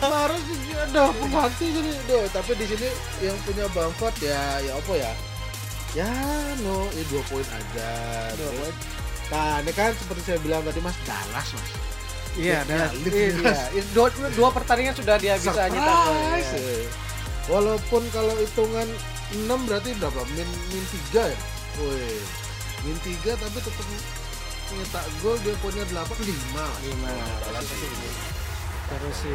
marah 0.02 0.40
sih 0.40 0.58
ada 0.72 1.10
pengganti 1.12 1.66
jadi 1.70 1.90
Duh, 2.06 2.24
tapi 2.30 2.52
di 2.54 2.66
sini 2.66 2.88
yang 3.20 3.36
punya 3.42 3.66
Bamford 3.70 4.14
ya 4.20 4.40
ya 4.60 4.72
apa 4.74 4.92
ya 4.94 5.12
ya 5.94 6.10
no 6.60 6.86
ya 6.90 7.02
dua 7.06 7.22
poin 7.26 7.46
aja 7.46 7.90
Dua 8.34 8.50
poin. 8.52 8.74
nah 9.30 9.58
ini 9.58 9.72
kan 9.72 9.90
seperti 9.94 10.22
saya 10.24 10.38
bilang 10.38 10.62
tadi 10.62 10.78
mas 10.78 10.96
Dallas 11.02 11.48
mas 11.50 11.70
iya 12.34 12.60
Ya, 12.66 12.66
dan 12.66 12.90
Leeds. 13.02 13.38
iya. 13.38 13.82
dua, 13.94 14.10
dua 14.34 14.48
pertandingan 14.50 14.94
sudah 14.94 15.16
dia 15.16 15.38
bisa 15.38 15.54
nyetak 15.70 15.86
gol, 15.86 16.10
Surprise, 16.10 16.50
ya. 16.50 16.76
walaupun 17.46 18.02
kalau 18.10 18.34
hitungan 18.36 18.88
6 19.32 19.46
berarti 19.66 19.90
berapa 19.98 20.22
min 20.34 20.46
min 20.70 20.84
3 21.14 21.30
ya 21.30 21.38
Woi 21.78 22.18
min 22.84 22.96
3 23.00 23.34
tapi 23.34 23.58
tetap 23.58 23.86
nyetak 24.70 25.04
gol 25.22 25.38
dia 25.42 25.54
poinnya 25.58 25.86
8 25.86 26.10
5 26.10 26.26
lima 26.84 27.10
Dallas 27.40 27.70
ini. 27.70 28.10
Terus 28.86 29.16
si 29.16 29.34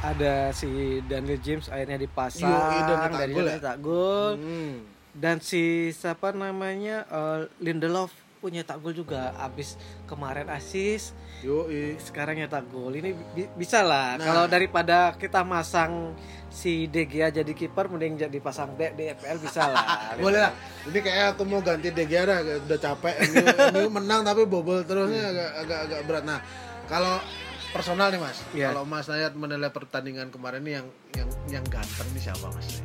ada 0.00 0.34
si 0.52 0.68
Daniel 1.02 1.38
James 1.38 1.66
akhirnya 1.66 1.98
dipasang 1.98 2.46
Yoi, 2.46 2.78
dan 2.78 2.96
nyetak 2.96 3.10
dan 3.12 3.28
gol 3.28 3.46
ya? 3.46 3.74
gol 3.76 4.30
Hmm. 4.36 4.74
dan 5.12 5.36
si 5.40 5.62
siapa 5.90 6.30
namanya 6.30 7.02
eh, 7.04 7.38
Lindelof 7.58 8.10
punya 8.38 8.62
tak 8.62 8.78
gol 8.78 8.94
juga 8.94 9.34
abis 9.36 9.74
kemarin 10.04 10.46
asis 10.48 11.10
Yoi. 11.40 11.98
sekarang 11.98 12.38
nyetak 12.38 12.62
gol 12.68 12.90
ini 12.92 13.10
bi- 13.28 13.50
bisa 13.52 13.82
lah 13.82 14.14
Nah. 14.14 14.22
kalau 14.24 14.44
daripada 14.46 15.10
kita 15.12 15.42
masang 15.42 16.14
si 16.48 16.86
De 16.86 17.02
Gea 17.04 17.28
jadi 17.28 17.50
kiper 17.50 17.86
mending 17.88 18.14
jadi 18.16 18.38
pasang 18.38 18.72
di 18.74 19.10
FPL 19.10 19.38
bisa 19.38 19.66
lah 19.66 19.84
Boleh 20.22 20.40
lah. 20.40 20.52
Ini 20.84 20.98
kayak 20.98 21.26
aku 21.34 21.42
mau 21.44 21.58
ganti 21.58 21.90
De 21.90 22.04
Gea 22.04 22.24
dah, 22.24 22.38
udah 22.40 22.78
capek. 22.78 23.14
Ini, 23.20 23.36
ini 23.74 23.90
menang 23.98 24.22
tapi 24.22 24.42
bobol 24.44 24.80
terusnya 24.80 25.28
agak 25.28 25.50
agak 25.58 25.78
agak 25.84 26.00
berat. 26.02 26.24
Nah, 26.24 26.40
kalau 26.86 27.20
personal 27.70 28.08
nih 28.08 28.20
Mas. 28.20 28.38
Iya. 28.50 28.70
Kalau 28.70 28.84
Mas 28.84 29.06
Nayat 29.06 29.34
menilai 29.34 29.68
pertandingan 29.68 30.28
kemarin 30.28 30.62
ini 30.62 30.72
yang 30.74 30.86
yang 31.14 31.28
yang 31.50 31.64
ganteng 31.66 32.08
nih 32.12 32.22
siapa 32.22 32.48
Mas? 32.48 32.80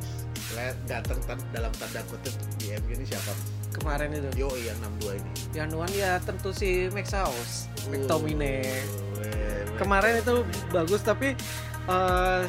Lihat 0.53 0.77
ganteng 0.85 1.19
dalam 1.49 1.71
tanda 1.73 2.01
kutip 2.07 2.33
di 2.57 2.75
MU 2.75 2.91
ini 2.93 3.05
siapa? 3.05 3.33
kemarin 3.73 4.13
itu 4.13 4.29
Yo 4.37 4.53
yang 4.53 4.77
62 5.01 5.17
ini. 5.17 5.31
yang 5.57 5.67
nuan 5.73 5.89
ya 5.89 6.21
tentu 6.21 6.53
si 6.53 6.93
Max 6.93 7.09
House 7.09 7.65
McTominay 7.89 8.61
Weh, 8.61 8.85
weh. 9.17 9.65
kemarin 9.81 10.21
itu 10.21 10.45
bagus 10.69 11.01
tapi 11.01 11.33
eh, 11.89 12.41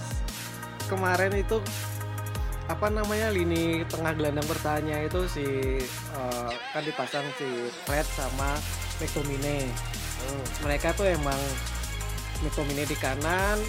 kemarin 0.84 1.32
itu 1.32 1.64
apa 2.68 2.92
namanya 2.92 3.32
lini 3.32 3.88
tengah 3.88 4.12
gelandang 4.12 4.44
bertahannya 4.44 5.08
itu 5.08 5.24
si 5.24 5.46
eh, 5.88 6.52
kan 6.76 6.82
dipasang 6.84 7.24
si 7.40 7.48
Fred 7.88 8.04
sama 8.12 8.60
McTominay 9.00 9.64
Oh, 10.24 10.40
mereka 10.60 10.92
tuh 10.92 11.04
emang 11.04 11.36
McTominay 12.42 12.88
di 12.88 12.96
kanan 12.98 13.60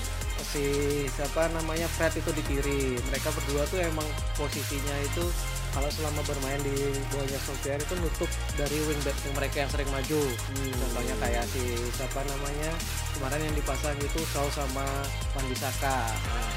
si 0.56 0.65
siapa 1.12 1.51
namanya 1.51 1.88
Fred 1.95 2.15
itu 2.15 2.32
di 2.32 2.43
kiri. 2.47 2.84
Mereka 3.12 3.30
berdua 3.36 3.67
tuh 3.67 3.80
emang 3.84 4.08
posisinya 4.39 4.95
itu 5.04 5.25
kalau 5.75 5.91
selama 5.91 6.23
bermain 6.23 6.62
di 6.63 6.95
bawahnya 7.12 7.39
Solskjaer 7.43 7.84
itu 7.84 7.95
nutup 7.99 8.32
dari 8.56 8.78
wingback 8.88 9.17
yang 9.28 9.36
mereka 9.36 9.56
yang 9.67 9.71
sering 9.75 9.89
maju. 9.91 10.21
Contohnya 10.56 11.15
kayak 11.19 11.43
si 11.51 11.63
siapa 11.99 12.23
namanya 12.23 12.71
kemarin 13.15 13.41
yang 13.51 13.56
dipasang 13.60 13.97
itu 13.99 14.19
Saul 14.32 14.47
sama 14.56 14.86
Wan 15.36 15.45
Bisaka 15.51 15.99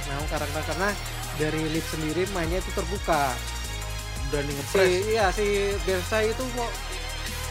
nah 0.09 0.25
karena 0.31 0.61
karena 0.64 0.88
dari 1.37 1.62
Leeds 1.71 1.90
sendiri 1.94 2.23
mainnya 2.31 2.62
itu 2.62 2.71
terbuka. 2.75 3.35
Berani 4.29 4.53
si 4.53 4.57
ngepres 4.61 4.90
iya 5.09 5.27
si 5.33 5.47
Bersa 5.88 6.21
itu 6.23 6.44
mau 6.55 6.68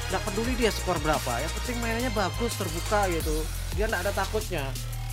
nggak 0.08 0.22
peduli 0.24 0.54
dia 0.56 0.72
skor 0.72 0.96
berapa. 1.04 1.43
Yang 1.43 1.54
penting 1.62 1.78
mainnya 1.84 2.12
bagus 2.15 2.56
terbuka 2.56 3.12
gitu 3.12 3.43
dia 3.78 3.86
nggak 3.86 4.10
ada 4.10 4.13
takutnya 4.13 4.66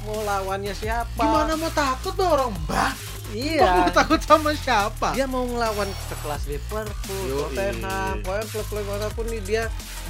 mau 0.09 0.21
lawannya 0.25 0.73
siapa 0.73 1.21
gimana 1.21 1.53
mau 1.57 1.73
takut 1.73 2.13
tuh 2.17 2.29
orang 2.29 2.53
mbak 2.65 2.93
iya 3.33 3.85
mau 3.85 3.93
takut 3.93 4.21
sama 4.25 4.57
siapa 4.57 5.13
dia 5.13 5.29
mau 5.29 5.45
ngelawan 5.45 5.89
sekelas 6.09 6.45
Liverpool. 6.49 7.49
Tottenham, 7.51 8.21
pokoknya 8.25 8.45
klub-klub 8.53 8.85
mana 8.89 9.09
pun 9.13 9.27
nih 9.29 9.43
dia 9.43 9.63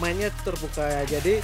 mainnya 0.02 0.28
terbuka 0.42 0.82
ya. 0.82 1.02
Jadi 1.06 1.40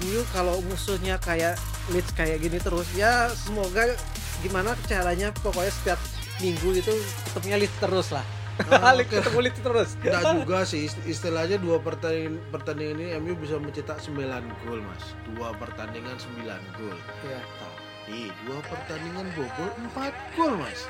MU 0.00 0.20
kalau 0.32 0.60
musuhnya 0.68 1.16
kayak 1.16 1.56
Leeds 1.90 2.12
kayak 2.12 2.38
gini 2.44 2.60
terus 2.60 2.86
ya 2.94 3.32
semoga 3.32 3.96
gimana 4.44 4.76
caranya 4.86 5.32
pokoknya 5.40 5.72
setiap 5.72 6.00
minggu 6.40 6.76
itu 6.76 6.92
ketemunya 7.32 7.58
Leeds 7.66 7.76
terus 7.80 8.08
lah. 8.12 8.24
Oke. 8.62 9.04
ketemu 9.10 9.38
Leeds 9.40 9.60
terus. 9.60 9.90
Nggak 9.96 10.22
juga 10.36 10.58
sih 10.62 10.80
ist- 10.84 11.04
istilahnya 11.04 11.56
dua 11.56 11.78
pertandingan 11.78 12.36
pertandingan 12.48 12.96
ini 12.98 13.16
MU 13.16 13.34
bisa 13.34 13.56
mencetak 13.56 13.98
9 13.98 14.16
gol 14.60 14.80
mas 14.80 15.04
dua 15.26 15.50
pertandingan 15.54 16.16
9 16.16 16.44
gol 16.74 16.98
Iya. 17.22 17.40
tapi 17.56 18.18
dua 18.42 18.58
pertandingan 18.62 19.26
bobol 19.32 19.70
4 19.88 20.10
gol 20.34 20.52
mas 20.56 20.80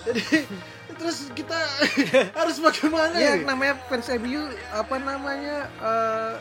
jadi 0.00 0.22
terus 0.98 1.30
kita 1.30 1.56
harus 2.38 2.56
bagaimana 2.58 3.14
Ya 3.14 3.36
nih? 3.36 3.44
namanya 3.44 3.74
fans 3.84 4.10
MU 4.14 4.42
apa 4.70 4.96
namanya 4.96 5.56
eh, 5.70 6.34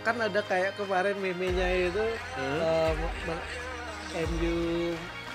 kan 0.00 0.16
ada 0.16 0.40
kayak 0.42 0.72
kemarin 0.74 1.12
meme-nya 1.14 1.68
itu 1.84 2.04
eh, 2.38 2.90
me- 2.90 3.16
me- 3.26 3.48
MU 4.26 4.56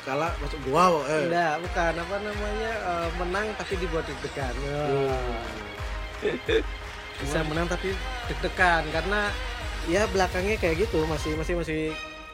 kalah 0.06 0.32
masuk 0.40 0.60
gua 0.70 1.02
eh 1.10 1.28
Enggak, 1.28 1.54
bukan 1.66 1.94
apa 1.98 2.16
namanya 2.22 2.72
eh, 2.78 3.10
menang 3.18 3.48
tapi 3.58 3.74
dibuat 3.82 4.06
deg-degan. 4.06 4.54
Oh. 4.70 5.20
Bisa 7.26 7.40
menang 7.50 7.66
tapi 7.66 7.92
deg-degan 8.30 8.86
karena 8.94 9.34
ya 9.90 10.06
belakangnya 10.10 10.58
kayak 10.62 10.86
gitu 10.86 11.06
masih 11.10 11.34
masih 11.38 11.56
masih 11.58 11.82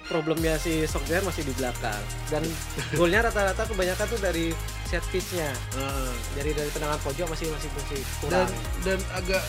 problemnya 0.07 0.59
si 0.59 0.83
Solskjaer 0.87 1.23
masih 1.23 1.45
di 1.47 1.53
belakang 1.55 2.01
dan 2.27 2.43
golnya 2.99 3.23
rata-rata 3.27 3.63
kebanyakan 3.63 4.07
tuh 4.11 4.19
dari 4.19 4.51
set 4.87 5.03
piece-nya 5.13 5.47
Heeh. 5.77 6.11
dari 6.35 6.51
dari 6.51 6.69
tendangan 6.73 6.99
pojok 6.99 7.31
masih 7.31 7.47
masih 7.53 7.69
masih 7.71 7.99
dan 8.01 8.07
kurang 8.19 8.49
dan 8.83 8.99
agak 9.15 9.43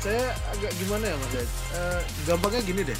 saya 0.00 0.32
agak 0.56 0.72
gimana 0.80 1.12
ya 1.12 1.16
mas? 1.20 1.32
Eh, 1.36 2.00
gampangnya 2.24 2.60
gini 2.64 2.82
deh 2.88 2.98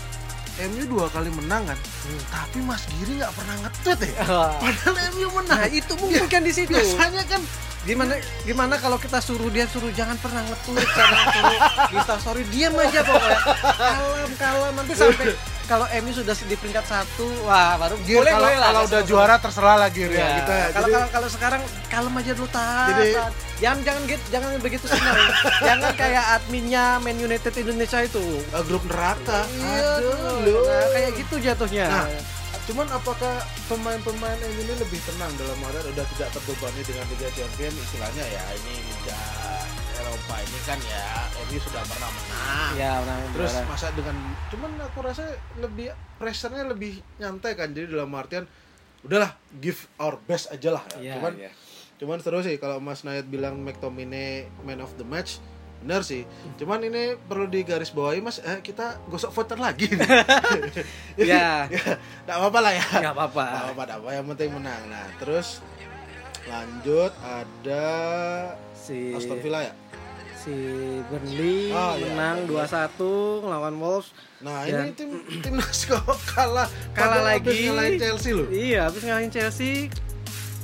MU 0.67 0.85
dua 0.87 1.07
kali 1.09 1.31
menang 1.31 1.65
kan 1.65 1.79
Hmm. 2.01 2.21
tapi 2.29 2.59
Mas 2.61 2.83
Giri 2.91 3.21
nggak 3.21 3.33
pernah 3.33 3.55
nge-tweet 3.61 4.01
ya? 4.03 4.13
Ah. 4.27 4.53
padahal 4.57 4.95
MU 5.15 5.29
menang. 5.33 5.59
Nah 5.59 5.69
itu 5.69 5.93
mungkin 5.97 6.25
kan 6.27 6.43
di 6.43 6.53
situ. 6.53 6.73
Biasanya 6.73 7.25
kan 7.25 7.41
gimana 7.81 8.13
gimana 8.45 8.77
kalau 8.77 9.01
kita 9.01 9.25
suruh 9.25 9.49
dia 9.49 9.65
suruh 9.65 9.89
jangan 9.93 10.13
pernah 10.21 10.45
nge-tweet 10.45 10.85
jangan 10.85 11.25
suruh 11.33 11.57
di 11.89 11.99
story 12.05 12.43
diam 12.53 12.75
aja 12.77 13.01
pokoknya. 13.01 13.39
Kalem 13.97 14.33
kalem 14.37 14.73
nanti 14.77 14.93
sampai 14.93 15.27
kalau 15.71 15.87
MU 16.03 16.11
sudah 16.11 16.35
di 16.35 16.57
peringkat 16.59 16.83
satu 16.83 17.31
wah 17.47 17.79
baru 17.79 17.95
Gir, 18.03 18.19
boleh 18.19 18.35
kalau, 18.35 18.43
boleh 18.43 18.59
kalau 18.59 18.81
udah 18.91 19.03
juara 19.07 19.35
terserah 19.39 19.77
lagi 19.79 20.03
ya 20.03 20.11
Ya, 20.11 20.29
kita 20.43 20.51
kalau 20.51 20.67
Jadi, 20.67 20.91
kalau 20.91 21.09
kalau 21.15 21.29
sekarang 21.31 21.63
kalem 21.87 22.15
aja 22.19 22.33
dulu 22.35 22.49
tahan, 22.51 22.89
Jadi- 22.91 23.15
tahan. 23.15 23.33
jangan 23.61 23.79
jangan 23.87 24.03
gitu 24.11 24.25
jangan 24.35 24.49
begitu 24.59 24.85
senang 24.91 25.17
jangan 25.69 25.93
kayak 25.95 26.25
adminnya 26.35 26.85
Man 26.99 27.17
United 27.17 27.55
Indonesia 27.55 27.99
itu. 28.03 28.25
Eh, 28.41 28.63
grup 28.67 28.83
neraka. 28.89 29.45
Iya, 29.47 30.01
aduh. 30.01 30.65
Nah, 30.65 30.87
kayak 30.91 31.11
gitu 31.15 31.35
jatuhnya. 31.39 31.87
Nah, 31.87 32.07
cuman 32.65 32.87
apakah 32.89 33.35
pemain-pemain 33.69 34.39
ini 34.41 34.75
lebih 34.75 35.01
tenang 35.05 35.33
dalam 35.37 35.59
artian 35.61 35.87
udah 35.93 36.07
tidak 36.17 36.29
terbebani 36.33 36.81
dengan 36.83 37.05
Liga 37.11 37.29
Champions 37.37 37.77
istilahnya 37.85 38.25
ya 38.27 38.43
ini 38.57 38.75
Liga 38.81 39.19
Eropa 40.01 40.35
ini 40.41 40.59
kan 40.65 40.79
ya 40.81 41.05
MU 41.49 41.59
sudah 41.61 41.83
pernah 41.85 42.11
menang. 42.11 42.73
Ya 42.77 42.91
orang 43.01 43.21
terus 43.37 43.53
juara. 43.53 43.69
masa 43.69 43.87
dengan 43.93 44.17
cuman 44.49 44.71
aku 44.81 44.99
rasa 45.05 45.25
lebih 45.61 45.93
pressure-nya 46.17 46.65
lebih 46.65 47.05
nyantai 47.21 47.53
kan. 47.55 47.71
Jadi 47.77 47.93
dalam 47.93 48.11
artian 48.17 48.49
udahlah 49.05 49.37
give 49.61 49.89
our 50.01 50.17
best 50.25 50.49
aja 50.53 50.77
lah. 50.77 50.85
Iya, 50.97 51.21
cuman 51.21 51.33
iya. 51.37 51.51
cuman 52.01 52.19
terus 52.25 52.49
sih 52.49 52.57
kalau 52.57 52.81
Mas 52.81 53.05
Nayat 53.05 53.29
bilang 53.29 53.61
McTominay 53.61 54.49
man 54.65 54.81
of 54.81 54.97
the 54.97 55.05
match. 55.05 55.41
Benar 55.81 56.05
sih. 56.05 56.29
Cuman 56.61 56.85
ini 56.85 57.17
perlu 57.17 57.49
digarisbawahi 57.49 58.21
Mas 58.21 58.41
eh, 58.45 58.61
kita 58.61 59.01
gosok 59.09 59.33
voter 59.33 59.57
lagi 59.57 59.89
nih. 59.89 60.09
ya 61.31 61.65
nggak 62.25 62.37
apa-apa 62.37 62.59
lah 62.61 62.73
ya. 62.77 62.85
Nggak 63.01 63.15
apa-apa 63.17 63.45
nggak 63.45 63.77
apa-apa. 63.77 64.09
Yang 64.13 64.27
penting 64.37 64.51
menang. 64.57 64.83
Nah 64.93 65.07
terus 65.17 65.65
lanjut 66.49 67.13
ada 67.21 67.87
si 68.91 69.15
Aston 69.15 69.39
Villa 69.39 69.63
ya 69.63 69.73
si 70.35 70.51
Burnley 71.07 71.69
Oh, 71.71 71.95
iya, 71.95 72.07
menang 72.09 72.39
Burnley. 72.45 72.67
2-1 72.67 72.99
ngelawan 73.45 73.75
Wolves. 73.77 74.09
nah 74.41 74.65
Dan- 74.65 74.73
ini 74.83 74.93
tim 74.93 75.11
timnas 75.39 75.85
kok 75.87 76.01
kalah 76.27 76.67
Kalah 76.91 77.23
lagi. 77.29 77.69
ngalahin 77.69 77.95
Chelsea 77.97 78.33
loh 78.33 78.49
Iya, 78.49 78.89
habis 78.89 79.01
ngalahin 79.01 79.29
Chelsea 79.29 79.93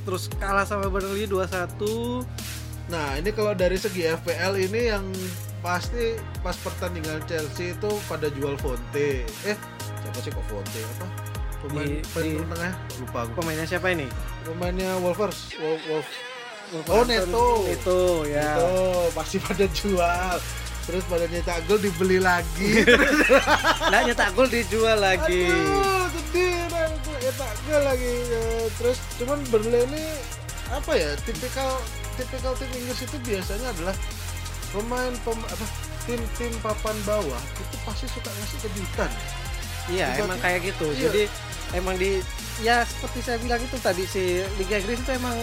terus 0.03 0.27
kalah 0.33 0.63
sama 0.63 0.87
Burnley 0.87 1.27
2-1. 1.27 1.83
Nah, 2.87 3.15
ini 3.17 3.31
kalau 3.31 3.53
dari 3.53 3.75
segi 3.75 4.07
FPL 4.07 4.55
ini 4.57 4.81
yang 4.87 5.03
pasti 5.59 6.15
pas 6.41 6.55
pertandingan 6.57 7.19
Chelsea 7.25 7.75
itu 7.75 7.91
pada 8.07 8.31
jual 8.31 8.55
Fonte. 8.57 9.27
Eh, 9.43 9.59
siapa 9.99 10.19
sih 10.21 10.31
kok 10.31 10.47
Fonte? 10.47 10.79
Apa? 10.95 11.07
Pemain 11.59 11.83
Di- 11.85 12.07
pemain 12.07 12.39
di- 12.39 12.47
tengah 12.49 12.73
lupa 12.97 13.19
aku. 13.21 13.31
Pemainnya 13.37 13.67
siapa 13.67 13.91
ini? 13.91 14.07
Pemainnya 14.43 14.95
Wolvers. 14.97 15.59
Wolf, 15.59 15.83
Wolf. 15.85 16.07
Oh, 16.87 17.03
Neto. 17.03 17.63
Itu 17.65 17.99
ya. 18.27 18.59
Itu 18.59 18.75
pasti 19.13 19.37
pada 19.39 19.67
jual. 19.67 20.35
Terus 20.87 21.03
pada 21.05 21.27
nyetak 21.27 21.67
gol 21.67 21.79
dibeli 21.79 22.19
lagi. 22.19 22.83
Nah, 23.91 24.03
nyetak 24.03 24.35
gol 24.35 24.47
dijual 24.47 24.99
lagi. 24.99 25.47
Aduh, 25.47 26.07
sedih 26.11 26.67
itu 26.67 27.13
nyetak 27.17 27.53
gol 27.65 27.83
lagi. 27.83 28.15
Ya, 28.27 28.43
Terus 28.79 28.99
cuman 29.19 29.39
Burnley 29.47 29.83
ini 29.85 30.05
apa 30.69 30.93
ya? 30.95 31.11
Tipikal 31.23 31.71
tipikal 32.15 32.55
tim 32.55 32.71
Inggris 32.73 33.03
itu 33.03 33.17
biasanya 33.21 33.71
adalah 33.71 33.95
pemain 34.71 35.15
pem, 35.23 35.39
apa 35.39 35.67
tim-tim 36.07 36.53
papan 36.61 36.97
bawah 37.03 37.43
itu 37.57 37.77
pasti 37.83 38.07
suka 38.07 38.31
ngasih 38.31 38.59
kejutan. 38.63 39.11
Iya, 39.87 40.07
Tiba-tiba- 40.15 40.27
emang 40.27 40.39
kayak 40.43 40.61
gitu. 40.65 40.87
Iya. 40.91 41.03
Jadi 41.03 41.23
emang 41.75 41.95
di 41.95 42.11
ya 42.59 42.83
seperti 42.83 43.19
saya 43.23 43.39
bilang 43.39 43.59
itu 43.59 43.77
tadi 43.79 44.03
si 44.07 44.23
Liga 44.55 44.79
Inggris 44.79 44.99
itu 44.99 45.13
emang 45.13 45.35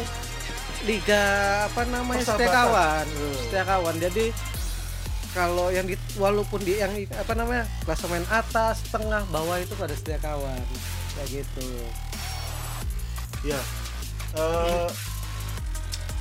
liga 0.84 1.24
apa 1.66 1.82
namanya 1.86 2.22
setia 2.22 2.50
kawan, 2.50 3.06
setia 3.40 3.64
kawan. 3.64 3.96
Jadi 3.98 4.26
kalau 5.32 5.68
yang 5.68 5.84
di 5.84 5.96
walaupun 6.14 6.62
di 6.62 6.78
yang 6.78 6.92
apa 7.10 7.34
namanya 7.34 7.64
klasemen 7.82 8.22
atas, 8.28 8.84
tengah, 8.88 9.24
bawah 9.28 9.58
itu 9.58 9.74
pada 9.74 9.92
setia 9.92 10.20
kawan 10.20 10.60
kayak 11.14 11.42
gitu. 11.42 11.68
Ya. 13.44 13.60
Eh, 14.34 14.88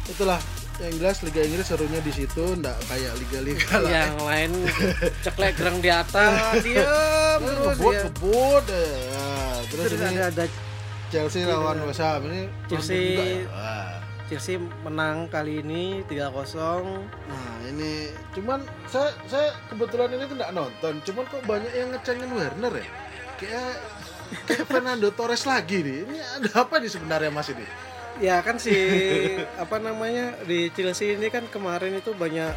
itulah 0.07 0.41
yang 0.79 0.95
jelas 0.97 1.23
Liga 1.23 1.41
Inggris 1.41 1.65
serunya 1.65 2.01
di 2.01 2.11
situ 2.11 2.45
ndak 2.57 2.75
kayak 2.87 3.13
liga-liga 3.17 3.77
lain. 3.79 3.93
yang 3.93 4.13
lain 4.19 4.51
ceklek 5.25 5.55
gerang 5.55 5.79
di 5.79 5.89
atas, 5.89 6.59
diam 6.61 6.83
Eh, 6.83 7.35
terus 7.39 7.77
ngebut 7.77 7.93
ya. 7.93 8.01
ngebut 8.03 8.65
eh. 8.69 8.93
Ya, 9.07 9.29
terus, 9.65 9.85
Terus 9.87 10.01
ini 10.03 10.19
ada 10.19 10.27
ada 10.29 10.45
Chelsea 11.09 11.45
lawan 11.45 11.77
West 11.85 12.01
Ham 12.01 12.25
ini 12.25 12.49
Chelsea- 12.67 12.97
juga 13.13 13.23
ya? 13.23 13.41
Chelsea 14.33 14.57
menang 14.57 15.29
kali 15.29 15.61
ini 15.61 16.01
3-0. 16.09 16.33
Nah 17.29 17.53
ini 17.69 18.09
cuman 18.33 18.65
saya 18.89 19.13
saya 19.29 19.53
kebetulan 19.69 20.09
ini 20.17 20.25
tidak 20.25 20.57
nonton, 20.57 21.05
cuman 21.05 21.25
kok 21.29 21.45
banyak 21.45 21.69
yang 21.77 21.93
ngecengin 21.93 22.33
Werner 22.33 22.73
ya, 22.81 22.87
kayak 23.37 23.73
kayak 24.49 24.65
Fernando 24.65 25.13
Torres 25.13 25.45
lagi 25.45 25.85
nih. 25.85 26.09
Ini 26.09 26.17
ada 26.41 26.65
apa 26.65 26.81
nih 26.81 26.89
sebenarnya 26.89 27.29
Mas 27.29 27.53
ini? 27.53 27.69
Ya 28.25 28.41
kan 28.41 28.57
si 28.57 28.73
apa 29.61 29.77
namanya 29.77 30.41
di 30.49 30.73
Chelsea 30.73 31.13
ini 31.13 31.29
kan 31.29 31.45
kemarin 31.53 32.01
itu 32.01 32.17
banyak 32.17 32.57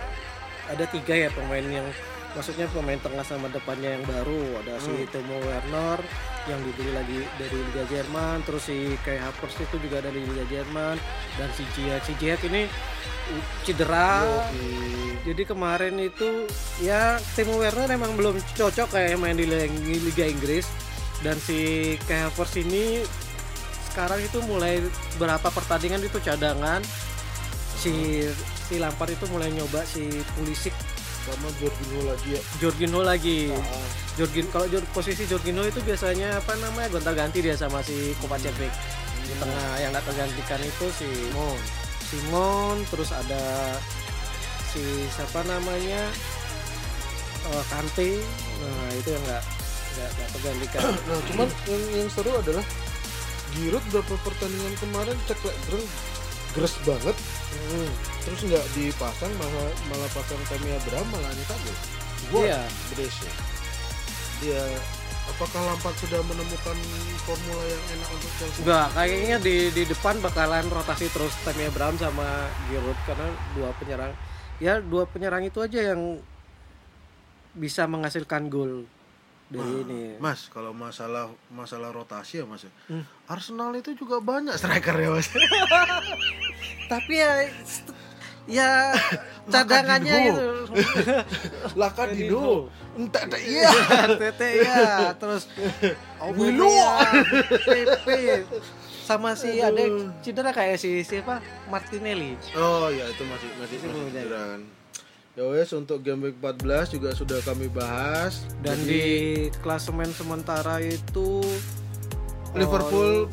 ada 0.71 0.85
tiga 0.87 1.11
ya 1.11 1.29
pemain 1.35 1.67
yang 1.67 1.87
maksudnya 2.35 2.67
pemain 2.69 2.99
tengah 2.99 3.23
sama 3.23 3.47
depannya 3.47 3.95
yang 3.95 4.03
baru. 4.03 4.59
Ada 4.61 4.75
si 4.83 4.91
Hmm. 4.91 5.07
Timo 5.09 5.39
Werner 5.41 5.99
yang 6.45 6.59
dibeli 6.61 6.91
lagi 6.93 7.19
dari 7.39 7.57
Liga 7.57 7.83
Jerman. 7.89 8.43
Terus 8.43 8.67
si 8.67 8.77
Kai 9.01 9.17
Havertz 9.17 9.57
itu 9.57 9.75
juga 9.79 10.03
dari 10.03 10.21
Liga 10.21 10.45
Jerman. 10.51 10.99
Dan 11.39 11.49
si 11.55 11.63
Ziyech 11.73 12.03
si 12.03 12.13
Ziyech 12.19 12.43
ini 12.45 12.67
cedera. 13.65 14.21
Yoi. 14.53 15.17
jadi 15.25 15.41
kemarin 15.49 15.97
itu 15.97 16.45
ya 16.77 17.17
Timo 17.33 17.57
Werner 17.57 17.89
emang 17.89 18.13
belum 18.13 18.37
cocok 18.53 18.93
kayak 18.93 19.17
main 19.17 19.33
di 19.33 19.49
Liga 19.49 19.65
Liga 19.81 20.25
Inggris. 20.27 20.67
Dan 21.23 21.39
si 21.39 21.95
Kai 22.05 22.27
Havertz 22.27 22.59
ini 22.59 23.01
sekarang 23.89 24.19
itu 24.19 24.43
mulai 24.43 24.83
berapa 25.15 25.47
pertandingan 25.49 26.03
itu 26.03 26.19
cadangan. 26.19 26.83
Si 27.79 28.27
si 28.67 28.75
Lampard 28.81 29.13
itu 29.13 29.25
mulai 29.31 29.49
nyoba 29.49 29.81
si 29.87 30.03
Pulisic 30.35 30.73
sama 31.25 31.49
Jorginho 31.57 32.01
lagi 32.05 32.29
ya. 32.37 32.41
Jorginho 32.61 33.01
lagi. 33.01 33.37
Ah, 33.49 33.87
Jorgin 34.15 34.45
kalau 34.47 34.65
Jor- 34.69 34.87
posisi 34.93 35.25
Jorginho 35.25 35.65
itu 35.65 35.81
biasanya 35.81 36.37
apa 36.37 36.53
namanya 36.61 36.87
gonta-ganti 36.87 37.41
dia 37.41 37.57
sama 37.57 37.81
si 37.81 38.13
Kovacic. 38.21 38.53
Di 38.55 39.33
tengah 39.41 39.65
yang 39.81 39.89
nggak 39.89 40.05
tergantikan 40.05 40.61
itu 40.61 40.85
si 40.93 41.07
Simon. 41.09 41.57
Simon 42.05 42.75
terus 42.93 43.09
ada 43.09 43.43
si 44.69 44.81
siapa 45.11 45.41
namanya? 45.43 46.05
Eh, 47.45 47.63
Kante. 47.67 48.09
Nah 48.61 48.87
itu 48.93 49.09
yang 49.11 49.23
nggak 49.25 49.43
nggak 49.95 50.29
tergantikan. 50.37 50.81
Nah 51.09 51.19
cuman 51.33 51.47
yang 51.65 51.83
yang 52.05 52.09
seru 52.13 52.31
adalah 52.37 52.65
Giroud 53.55 53.85
berapa 53.87 54.13
pertandingan 54.19 54.75
kemarin 54.77 55.15
cek 55.27 55.39
Greng 55.41 55.87
gres 56.55 56.75
banget. 56.87 57.15
Hmm, 57.55 57.91
terus 58.25 58.39
nggak 58.49 58.65
dipasang 58.73 59.31
malah 59.37 59.69
malah 59.93 60.09
pasang 60.09 60.41
Tammy 60.49 60.73
Abraham 60.73 61.07
malah 61.13 61.29
nyetak 61.29 61.59
gol 61.61 61.77
gua 62.33 62.41
iya. 62.41 62.61
Brescia 62.89 63.31
dia 64.41 64.61
apakah 65.29 65.61
Lampard 65.61 65.95
sudah 66.01 66.21
menemukan 66.25 66.77
formula 67.23 67.63
yang 67.65 67.83
enak 67.97 68.09
untuk 68.13 68.31
Chelsea? 68.37 68.61
Enggak, 68.61 68.87
kayaknya 68.93 69.37
di 69.41 69.55
di 69.73 69.83
depan 69.87 70.15
bakalan 70.21 70.67
rotasi 70.69 71.07
terus 71.09 71.33
Tammy 71.41 71.65
Abraham 71.65 71.95
sama 71.97 72.51
Giroud 72.69 72.99
karena 73.07 73.27
dua 73.57 73.69
penyerang. 73.79 74.13
Ya 74.59 74.73
dua 74.83 75.07
penyerang 75.07 75.47
itu 75.47 75.63
aja 75.63 75.95
yang 75.95 76.19
bisa 77.55 77.87
menghasilkan 77.87 78.51
gol 78.51 78.83
dari 79.49 79.73
ini. 79.85 80.01
Mas, 80.17 80.49
kalau 80.49 80.73
masalah 80.73 81.29
masalah 81.53 81.93
rotasi 81.93 82.41
ya 82.41 82.45
Mas. 82.49 82.65
ya. 82.65 82.71
Hmm. 82.89 83.05
Arsenal 83.29 83.71
itu 83.77 83.93
juga 83.93 84.17
banyak 84.17 84.57
striker 84.57 84.95
ya 84.97 85.09
Mas. 85.13 85.29
Tapi 86.91 87.13
ya 87.13 87.31
ya 88.45 88.93
cadangannya 89.53 90.17
itu 90.33 90.47
Laka 91.77 92.09
Dino. 92.09 92.69
Entah 92.95 93.27
entah 93.27 93.41
iya. 93.41 93.71
Tete 94.17 94.49
ya, 94.65 95.13
terus. 95.17 95.49
Pepe 97.65 98.45
sama 99.05 99.37
si 99.37 99.61
ada 99.61 99.85
cedera 100.25 100.49
kayak 100.49 100.81
si 100.81 101.05
siapa 101.05 101.37
Martinelli. 101.69 102.33
Oh 102.57 102.89
ya 102.89 103.05
itu 103.05 103.21
masih 103.29 103.49
masih 103.61 103.77
Masih 103.77 103.89
masih 103.93 104.01
muda. 104.09 104.57
Cederaan. 105.35 105.51
Ya 105.51 105.61
wes 105.61 105.69
untuk 105.71 105.99
game 105.99 106.31
week 106.31 106.37
14 106.39 106.63
juga 106.89 107.11
sudah 107.11 107.39
kami 107.41 107.67
bahas 107.67 108.47
Dan 108.61 108.79
Jadi, 108.79 108.87
di 108.87 109.03
klasemen 109.59 110.07
sementara 110.09 110.79
itu 110.79 111.43
Liverpool 112.53 113.27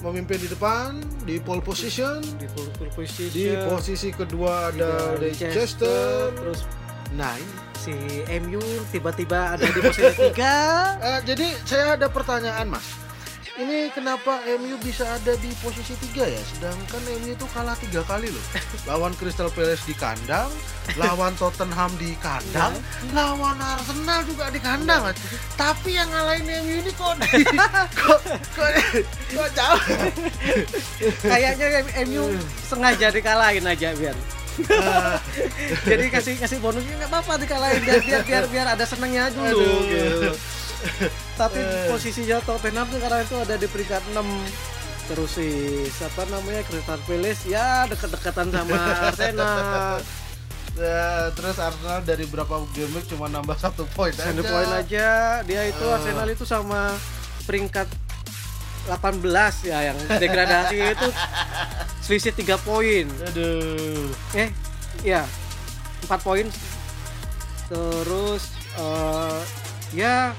memimpin 0.00 0.38
di 0.38 0.48
depan 0.48 0.96
di 1.22 1.36
pole 1.36 1.60
position. 1.60 2.22
di 2.38 2.46
pole 2.48 2.70
pole 2.72 2.92
position 2.94 3.34
Di 3.34 3.52
posisi 3.66 4.08
kedua 4.08 4.70
ada 4.70 5.18
Leicester. 5.18 6.30
terus 6.32 6.64
Nah, 7.10 7.34
ini. 7.34 7.52
si 7.74 7.92
MU 8.38 8.62
tiba-tiba 8.88 9.58
ada 9.58 9.66
di 9.66 9.80
posisi 9.82 10.14
tiga 10.14 10.54
Eh, 11.02 11.20
jadi 11.26 11.46
saya 11.66 11.98
ada 11.98 12.06
pertanyaan 12.06 12.70
Mas. 12.70 12.86
Ini 13.60 13.92
kenapa 13.92 14.40
MU 14.56 14.80
bisa 14.80 15.04
ada 15.04 15.36
di 15.36 15.52
posisi 15.60 15.92
tiga 16.00 16.24
ya? 16.24 16.40
Sedangkan 16.48 16.96
MU 17.20 17.36
itu 17.36 17.44
kalah 17.52 17.76
tiga 17.76 18.00
kali 18.08 18.32
loh. 18.32 18.44
Lawan 18.88 19.12
Crystal 19.20 19.52
Palace 19.52 19.84
di 19.84 19.92
kandang, 19.92 20.48
lawan 20.96 21.36
Tottenham 21.36 21.92
di 22.00 22.16
kandang, 22.24 22.72
lawan 23.12 23.60
Arsenal 23.60 24.24
juga 24.24 24.48
di 24.48 24.64
kandang. 24.64 25.12
Tapi 25.60 25.92
yang 25.92 26.08
ngalahin 26.08 26.48
MU 26.48 26.74
ini 26.80 26.92
kok 26.96 27.20
di, 27.20 27.44
kok 28.00 28.20
kok 28.56 28.70
kok 29.28 29.48
jauh. 29.52 29.82
kayaknya 31.30 31.84
MU 32.08 32.32
sengaja 32.64 33.12
dikalahin 33.12 33.68
aja 33.68 33.92
biar 33.92 34.16
jadi 35.86 36.04
kasih 36.12 36.34
kasih 36.36 36.58
bonusnya 36.60 36.94
nggak 37.00 37.10
apa-apa 37.12 37.32
dikalahin 37.40 37.80
biar 37.80 38.00
biar 38.02 38.22
biar, 38.26 38.44
biar 38.50 38.66
ada 38.76 38.84
senengnya 38.84 39.32
dulu 39.32 39.46
Aduh. 39.46 39.80
gitu. 39.88 40.30
Tapi 41.34 41.58
Eh. 41.58 41.86
posisinya 41.86 42.38
Tottenham 42.40 42.88
sekarang 42.88 43.20
itu 43.22 43.36
ada 43.36 43.54
di 43.54 43.66
peringkat 43.66 44.02
6 44.10 44.26
terus 45.06 45.30
si 45.32 45.48
siapa 45.90 46.22
namanya 46.26 46.62
Crystal 46.62 47.00
Palace 47.00 47.42
ya 47.44 47.84
deket-deketan 47.84 48.48
sama 48.48 48.78
Arsenal 49.08 50.00
Ya, 50.72 51.28
terus 51.30 51.58
Arsenal 51.58 52.00
dari 52.00 52.24
berapa 52.24 52.46
game 52.70 52.94
week 52.94 53.04
cuma 53.06 53.26
nambah 53.26 53.52
satu 53.54 53.84
poin 53.90 54.14
satu 54.14 54.38
aja. 54.38 54.48
poin 54.48 54.70
aja 54.72 55.08
dia 55.42 55.62
itu 55.66 55.82
Ah. 55.82 55.98
Arsenal 55.98 56.28
itu 56.28 56.44
sama 56.44 56.94
peringkat 57.42 57.90
18 58.86 59.20
ya 59.62 59.78
yang 59.84 59.98
degradasi 60.08 60.78
itu 60.94 61.08
selisih 62.00 62.32
3 62.32 62.56
poin 62.60 63.04
Aduh. 63.28 64.08
eh 64.32 64.48
ya 65.02 65.26
4 66.02 66.16
poin 66.20 66.46
terus 67.68 68.42
eh, 68.76 69.40
ya 69.90 70.30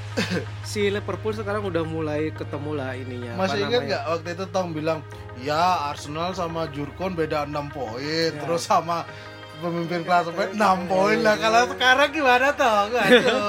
si 0.64 0.88
Liverpool 0.88 1.34
sekarang 1.34 1.64
udah 1.64 1.84
mulai 1.84 2.32
ketemu 2.32 2.72
lah 2.74 2.92
ininya 2.94 3.36
Masih 3.36 3.64
ingat 3.64 3.82
nggak 3.84 4.04
waktu 4.08 4.30
itu 4.32 4.46
Tom 4.48 4.72
bilang, 4.72 5.00
ya 5.38 5.92
Arsenal 5.92 6.32
sama 6.32 6.68
Jurkon 6.68 7.12
beda 7.12 7.44
6 7.44 7.52
poin, 7.68 8.32
Ya. 8.32 8.40
terus 8.40 8.64
sama 8.64 9.04
pemimpin 9.60 10.02
kelas 10.02 10.32
6 10.32 10.56
poin 10.88 11.20
lah. 11.20 11.36
Kalau 11.36 11.70
sekarang 11.70 12.10
gimana 12.10 12.48
toh? 12.52 12.90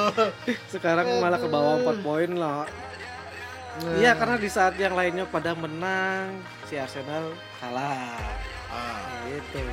Sekarang 0.74 1.06
malah 1.18 1.38
ke 1.38 1.46
bawah 1.46 1.74
4 1.88 2.02
poin 2.02 2.30
lah 2.32 2.66
Nah. 3.72 3.96
iya 3.96 4.12
karena 4.12 4.36
di 4.36 4.52
saat 4.52 4.76
yang 4.76 4.92
lainnya 4.92 5.24
pada 5.24 5.56
menang 5.56 6.36
si 6.68 6.76
Arsenal 6.76 7.32
kalah 7.56 8.20
Ah. 8.68 9.00
gitu 9.24 9.64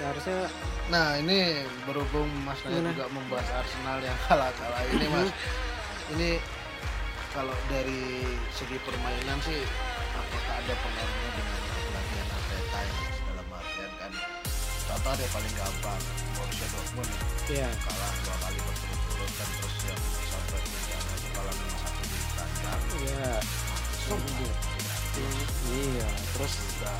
seharusnya 0.00 0.48
Nah 0.90 1.14
ini 1.22 1.62
berhubung 1.86 2.26
Mas 2.42 2.58
Naya 2.66 2.82
juga 2.82 3.06
membahas 3.14 3.46
Arsenal 3.62 4.02
yang 4.02 4.18
kalah-kalah 4.26 4.82
ini 4.90 5.06
Mas. 5.06 5.30
ini 6.18 6.30
kalau 7.30 7.54
dari 7.70 8.26
segi 8.50 8.74
permainan 8.82 9.38
sih 9.46 9.62
apakah 10.18 10.54
ada 10.58 10.74
pengaruhnya 10.74 11.30
dengan 11.38 11.58
pelatihan 11.62 12.26
Arteta 12.34 12.80
ya 12.82 12.94
dalam 13.30 13.46
artian 13.54 13.92
kan 14.02 14.12
contoh 14.90 15.12
deh 15.14 15.28
paling 15.30 15.54
gampang 15.54 16.02
Borussia 16.34 16.66
Dortmund 16.74 17.10
ya. 17.46 17.68
Kalah 17.70 18.12
dua 18.26 18.36
kali 18.42 18.58
berturut-turut 18.66 19.30
kan 19.38 19.48
terus 19.62 19.76
yang 19.86 20.02
sampai 20.26 20.60
misalnya 20.66 21.14
itu 21.14 21.28
kalah 21.38 21.54
lima 21.54 21.76
satu 21.78 22.02
di 22.02 22.18
kandang. 22.34 22.82
Ya 23.06 23.32
sembuh 24.10 24.54
iya. 25.70 26.08
Terus 26.34 26.52
juga 26.58 26.94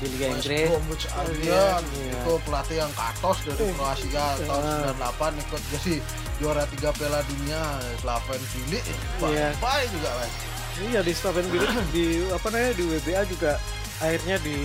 di 0.00 0.06
Liga 0.08 0.26
Inggris 0.32 0.66
Bromwich 0.66 1.06
Albion 1.12 1.82
Iya. 1.84 2.12
itu 2.16 2.32
pelatih 2.42 2.76
yang 2.80 2.92
katos 2.96 3.38
dari 3.44 3.60
Eh, 3.60 3.72
Kroasia 3.76 4.26
tahun 4.40 4.62
iya. 4.64 4.92
98 4.96 5.42
ikut 5.44 5.62
jadi 5.70 5.94
juara 6.40 6.64
tiga 6.66 6.88
Piala 6.96 7.20
Dunia. 7.22 7.62
Slaven 8.00 8.40
Bilic 8.50 8.84
Iya. 9.20 9.52
baik 9.60 9.88
juga 9.92 10.08
mas. 10.16 10.32
Iya 10.80 11.00
di 11.00 11.12
Slaven 11.12 11.46
Bilic 11.46 11.68
di 11.94 12.04
apa 12.28 12.46
namanya 12.48 12.72
di 12.72 12.84
WBA 12.88 13.22
juga 13.28 13.52
akhirnya 14.00 14.36
di 14.40 14.56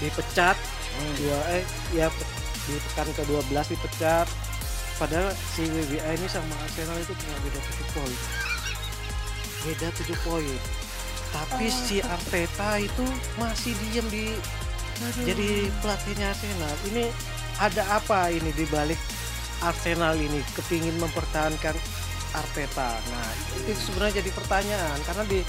dipecat. 0.00 0.56
Dua 0.96 1.38
eh 1.52 1.64
ya 1.92 2.08
di 2.64 2.74
pekan 2.80 3.08
ke-12 3.12 3.52
dipecat. 3.68 4.24
Padahal 4.96 5.28
si 5.52 5.68
WBA 5.68 6.16
ini 6.16 6.24
sama 6.24 6.56
Arsenal 6.64 6.96
itu 6.96 7.12
cuma 7.12 7.36
beda 7.44 7.60
7 7.60 7.92
poin. 7.92 8.16
Beda 9.60 9.88
7 9.92 10.16
poin 10.24 10.56
tapi 11.32 11.66
si 11.66 11.98
Arteta 11.98 12.76
itu 12.76 13.04
masih 13.36 13.72
diem 13.78 14.06
di 14.08 14.26
jadi 15.22 15.68
pelatihnya 15.78 16.32
Arsenal. 16.32 16.74
Ini 16.88 17.04
ada 17.58 17.82
apa 17.96 18.32
ini 18.32 18.48
di 18.50 18.64
balik 18.66 18.96
Arsenal 19.60 20.16
ini? 20.16 20.40
Kepingin 20.56 20.96
mempertahankan 20.96 21.76
Arteta. 22.32 22.96
Nah 22.96 23.28
itu 23.60 23.76
sebenarnya 23.76 24.24
jadi 24.24 24.30
pertanyaan. 24.32 24.98
Karena 25.04 25.24
di 25.24 25.40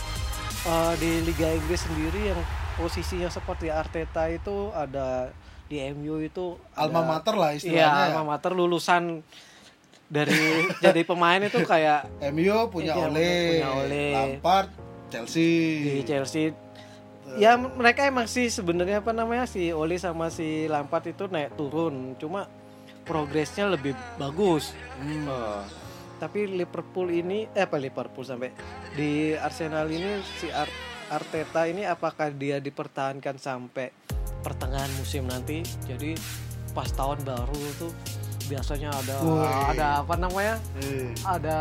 eh, 0.63 0.93
di 0.99 1.11
Liga 1.23 1.47
Inggris 1.47 1.79
sendiri 1.79 2.35
yang 2.35 2.41
posisinya 2.75 3.31
seperti 3.31 3.71
Arteta 3.71 4.27
itu 4.27 4.69
ada 4.71 5.31
di 5.67 5.79
MU 5.91 6.19
itu 6.19 6.55
alma 6.73 7.03
ada- 7.03 7.09
mater 7.09 7.35
lah 7.35 7.49
Iya, 7.51 7.59
istilahnya 7.59 8.03
alma 8.11 8.23
mater 8.23 8.51
lulusan 8.51 9.19
dari 10.07 10.39
jadi 10.85 11.01
pemain 11.03 11.43
itu 11.43 11.59
kayak 11.63 12.07
MU 12.31 12.55
punya 12.71 12.95
Iya, 12.95 13.03
Ole, 13.03 13.31
punya 13.51 13.69
Ole. 13.75 14.05
Lampard 14.15 14.69
Chelsea 15.08 15.50
di 15.84 16.02
Chelsea. 16.04 16.52
Ya 17.36 17.60
mereka 17.60 18.08
emang 18.08 18.24
sih 18.26 18.48
sebenarnya 18.48 19.04
apa 19.04 19.12
namanya 19.12 19.43
si 19.43 19.76
Oli 19.76 20.00
sama 20.00 20.32
si 20.32 20.63
Lampard 20.65 21.12
itu 21.12 21.28
naik 21.28 21.60
turun, 21.60 22.16
cuma 22.16 22.47
progresnya 23.03 23.68
lebih 23.68 23.91
bagus. 24.16 24.72
Hmm. 24.99 25.28
Eh, 25.28 25.64
tapi 26.18 26.47
Liverpool 26.47 27.12
ini 27.12 27.45
eh 27.51 27.68
apa 27.68 27.76
Liverpool 27.76 28.24
sampai 28.24 28.55
di 28.95 29.36
Arsenal 29.36 29.91
ini 29.91 30.24
si 30.39 30.47
Ar- 30.49 30.72
Arteta 31.08 31.68
ini 31.68 31.84
apakah 31.84 32.32
dia 32.32 32.64
dipertahankan 32.64 33.36
sampai 33.39 33.91
pertengahan 34.41 34.89
musim 34.95 35.28
nanti? 35.28 35.64
Jadi 35.84 36.16
pas 36.72 36.88
tahun 36.91 37.28
baru 37.28 37.60
tuh 37.76 37.91
biasanya 38.47 38.95
ada 38.95 39.16
Woi. 39.20 39.76
ada 39.76 39.88
apa 39.99 40.16
namanya? 40.16 40.55
Eh, 40.80 41.12
Ada 41.28 41.58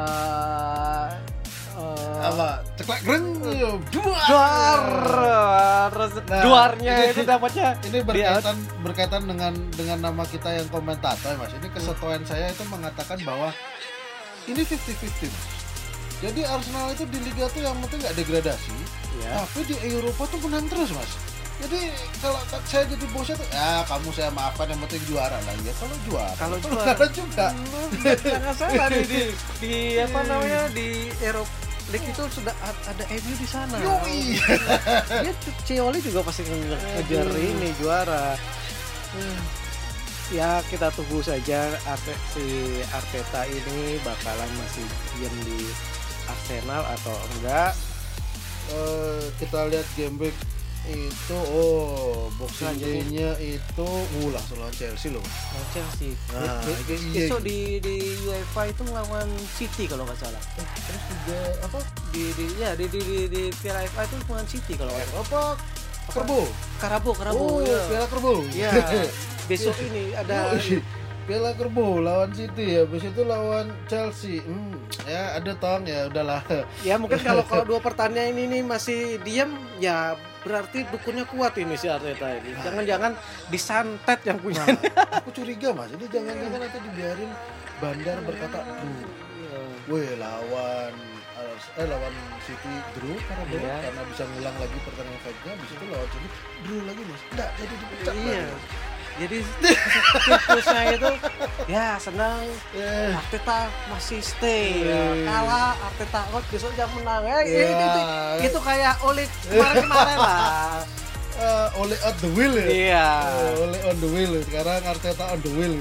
eh, 1.77 2.19
apa 2.25 2.49
ceklek 2.81 3.01
greng 3.05 3.25
Iya, 3.47 3.71
duar. 3.93 4.19
Duar. 4.27 5.93
Nah, 6.27 6.43
Duarnya 6.43 6.95
itu 7.15 7.23
dapatnya 7.23 7.79
Ini 7.85 7.99
berkaitan 8.03 8.57
berkaitan 8.83 9.23
dengan 9.29 9.53
dengan 9.73 9.99
nama 10.03 10.25
kita 10.27 10.51
yang 10.51 10.67
komentator 10.69 11.37
Mas. 11.39 11.53
Ini 11.55 11.69
kesetuaan 11.71 12.23
saya 12.27 12.51
itu 12.51 12.65
mengatakan 12.67 13.21
bahwa 13.23 13.53
ini 14.47 14.63
50-50. 14.63 15.31
Jadi 16.17 16.41
Arsenal 16.49 16.97
itu 16.97 17.05
di 17.13 17.19
liga 17.21 17.45
tuh 17.53 17.61
yang 17.61 17.77
penting 17.85 18.01
nggak 18.01 18.17
degradasi, 18.17 18.73
ya. 19.21 19.37
tapi 19.45 19.69
di 19.69 19.77
Eropa 19.85 20.25
tuh 20.25 20.41
menang 20.49 20.65
terus, 20.65 20.89
Mas. 20.97 21.13
Jadi 21.57 21.93
kalau 22.21 22.41
saya 22.65 22.85
jadi 22.89 23.07
bosnya 23.13 23.37
tuh 23.37 23.49
ya 23.49 23.85
kamu 23.85 24.09
saya 24.17 24.29
maafkan 24.33 24.69
yang 24.69 24.81
penting 24.85 25.03
juara 25.09 25.37
lah 25.37 25.55
ya. 25.61 25.73
Kalau 25.77 25.97
juara, 26.09 26.33
Kalau 26.41 26.57
juara. 26.61 26.85
juara 26.93 27.07
juga. 27.13 27.47
Jangan 28.17 28.55
salah 28.57 28.89
di, 28.93 29.03
di, 29.09 29.21
di 29.61 29.73
apa 30.01 30.21
namanya 30.29 30.63
di 30.73 30.89
Eropa 31.21 31.66
League 31.87 32.03
itu 32.03 32.23
sudah 32.35 32.51
ada 32.83 33.05
MU 33.07 33.35
di 33.39 33.47
sana. 33.47 33.79
Yoi. 33.79 34.43
Dia 35.23 35.33
Cioli 35.63 36.03
juga 36.03 36.27
pasti 36.27 36.43
nge- 36.43 36.67
ngejar 36.75 37.27
ini 37.31 37.69
juara. 37.79 38.35
Hmm. 39.15 39.39
Ya 40.35 40.59
kita 40.67 40.91
tunggu 40.91 41.23
saja 41.23 41.71
Arte, 41.87 42.11
si 42.35 42.43
Arteta 42.91 43.47
ini 43.47 44.03
bakalan 44.03 44.51
masih 44.59 44.83
diam 45.15 45.35
di 45.47 45.71
Arsenal 46.27 46.83
atau 46.99 47.15
enggak. 47.39 47.71
Eh, 48.67 49.23
kita 49.39 49.71
lihat 49.71 49.87
game 49.95 50.19
week 50.19 50.35
itu 50.87 51.37
oh 51.37 52.31
boxing 52.35 52.79
day-nya 52.79 53.35
itu 53.39 53.89
uh 53.89 54.29
langsung 54.31 54.59
lawan 54.59 54.71
Chelsea 54.71 55.11
loh. 55.11 55.21
Oh, 55.21 55.65
Chelsea. 55.71 56.15
Nah, 56.31 56.63
Be- 56.63 56.85
be- 56.87 57.03
iya. 57.11 57.27
besok 57.27 57.41
di 57.43 57.83
di 57.83 57.97
UEFA 58.23 58.71
itu 58.71 58.83
ngelawan 58.83 59.29
City 59.53 59.85
kalau 59.85 60.07
nggak 60.07 60.19
salah. 60.19 60.43
Eh, 60.57 60.67
terus 60.87 61.03
juga 61.11 61.39
apa? 61.67 61.79
Di 62.11 62.25
di 62.33 62.45
ya 62.57 62.71
di 62.75 62.87
di 62.87 63.01
di, 63.01 63.19
di 63.27 63.43
Piala 63.53 63.83
FA 63.89 64.03
itu 64.05 64.15
ngelawan 64.23 64.47
City 64.47 64.73
kalau 64.75 64.91
nggak 64.91 65.07
salah. 65.07 65.23
Apa? 65.23 65.43
Kerbo. 66.07 66.41
Karabo, 66.79 67.11
Karabo. 67.13 67.45
oh, 67.45 67.59
ya. 67.61 67.81
Piala 67.91 68.07
Kerbo. 68.07 68.33
Iya. 68.57 68.71
Besok 69.47 69.77
ini 69.81 70.15
ada 70.15 70.51
Yoi. 70.55 70.79
Piala 71.27 71.51
Kerbo 71.59 71.99
lawan 71.99 72.31
City 72.31 72.79
ya, 72.79 72.87
habis 72.87 73.03
itu 73.03 73.23
lawan 73.27 73.67
Chelsea. 73.91 74.39
Hmm, 74.47 74.79
ya 75.11 75.35
ada 75.35 75.59
tong 75.59 75.83
ya 75.83 76.07
udahlah. 76.07 76.39
ya 76.87 76.95
mungkin 77.03 77.19
kalau 77.19 77.43
kalau 77.51 77.67
dua 77.67 77.83
pertandingan 77.83 78.31
ini 78.31 78.43
nih 78.47 78.63
masih 78.63 79.19
diam 79.27 79.51
ya 79.83 80.15
berarti 80.47 80.87
dukunnya 80.87 81.27
kuat 81.27 81.59
ini 81.59 81.75
si 81.75 81.91
Arteta 81.91 82.31
ini. 82.31 82.55
Jangan-jangan 82.63 83.19
disantet 83.51 84.23
yang 84.23 84.39
punya. 84.39 84.63
Nah, 84.63 84.79
aku 85.19 85.35
curiga 85.35 85.75
mas, 85.75 85.91
ini 85.91 86.07
jangan-jangan 86.07 86.59
nanti 86.63 86.79
dibiarin 86.79 87.31
Bandar 87.77 88.17
berkata, 88.23 88.59
"Duh, 88.63 89.05
weh 89.91 90.15
lawan 90.17 90.95
eh 91.77 91.85
lawan 91.85 92.15
City 92.47 92.73
draw 92.97 93.19
karena 93.27 93.45
Iya. 93.53 93.77
karena 93.85 94.03
bisa 94.09 94.23
ngulang 94.25 94.57
lagi 94.57 94.79
pertandingan 94.81 95.21
fight-nya, 95.21 95.51
habis 95.53 95.71
itu 95.75 95.85
lawan 95.91 96.09
City 96.09 96.29
draw 96.63 96.81
lagi 96.87 97.03
mas. 97.05 97.21
Enggak, 97.35 97.51
jadi 97.59 97.75
dipecat. 97.77 98.15
Iya. 98.15 98.45
Jadi 99.17 99.39
siklusnya 100.25 100.83
itu 100.93 101.11
ya 101.67 101.97
senang 101.97 102.45
Eh, 102.73 103.17
Arteta 103.17 103.67
masih 103.89 104.21
stay. 104.21 104.85
Eh. 104.85 105.25
kalah 105.25 105.73
Arteta 105.81 106.21
out 106.31 106.45
besok 106.53 106.73
jam 106.77 106.89
menang. 106.93 107.25
Ya, 107.25 107.41
Ya. 107.43 107.65
itu, 107.65 107.73
itu, 107.73 108.01
itu 108.53 108.59
kayak 108.61 108.95
oleh 109.01 109.25
kemarin-kemarin 109.49 110.19
lah. 110.21 110.81
Eh, 111.37 111.69
oleh 111.77 112.01
on 112.01 112.17
the 112.17 112.31
wheel 112.33 112.55
ya. 112.57 112.65
iya. 112.65 113.09
Eh, 113.29 113.53
oleh 113.61 113.81
on 113.85 113.97
the 114.01 114.09
wheel. 114.09 114.33
Sekarang 114.49 114.81
Arteta 114.89 115.37
on 115.37 115.41
the 115.45 115.53
wheel. 115.53 115.77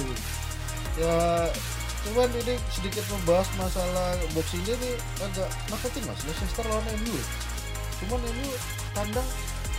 Ya 1.00 1.16
cuman 2.06 2.28
ini 2.38 2.60
sedikit 2.70 3.02
membahas 3.10 3.48
masalah 3.58 4.14
day 4.36 4.46
ini 4.62 4.92
agak 5.18 5.48
nakutin 5.72 6.04
mas. 6.06 6.20
Leicester 6.28 6.66
lawan 6.68 6.84
MU 7.02 7.18
cuman 8.04 8.20
MU 8.20 8.52
tandang 8.92 9.28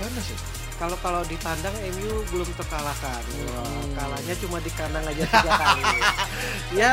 ganas 0.00 0.26
ya 0.26 0.38
kalau 0.76 0.96
kalau 1.00 1.24
di 1.24 1.36
tandang 1.36 1.72
MU 1.90 2.10
belum 2.26 2.48
terkalahkan 2.52 3.22
Hmm. 3.26 3.92
kalahnya 3.92 4.34
cuma 4.36 4.58
di 4.58 4.68
kandang 4.70 5.02
aja 5.02 5.24
tiga 5.24 5.52
kali 5.52 5.82
ya 6.80 6.92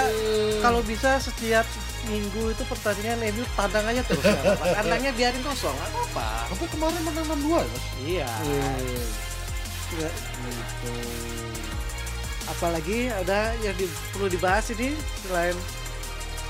kalau 0.60 0.80
bisa 0.82 1.20
setiap 1.20 1.68
minggu 2.06 2.50
itu 2.50 2.64
pertandingan 2.64 3.20
MU 3.30 3.44
tandang 3.54 3.84
aja 3.86 4.02
terus 4.02 4.24
ya. 4.24 4.56
tandangnya 4.74 5.12
biarin 5.18 5.42
kosong 5.42 5.76
nggak 5.76 5.92
apa 6.10 6.28
tapi 6.48 6.66
kemarin 6.70 7.02
menang 7.02 7.26
6 7.28 7.44
2 7.44 7.52
ya 7.52 7.66
mas 7.66 7.86
iya 8.00 8.30
Nggak- 9.94 10.16
gitu. 10.42 10.94
apalagi 12.46 12.98
ada 13.10 13.40
yang 13.60 13.76
di- 13.76 13.88
perlu 14.10 14.28
dibahas 14.28 14.68
ini 14.72 14.96
selain 15.22 15.56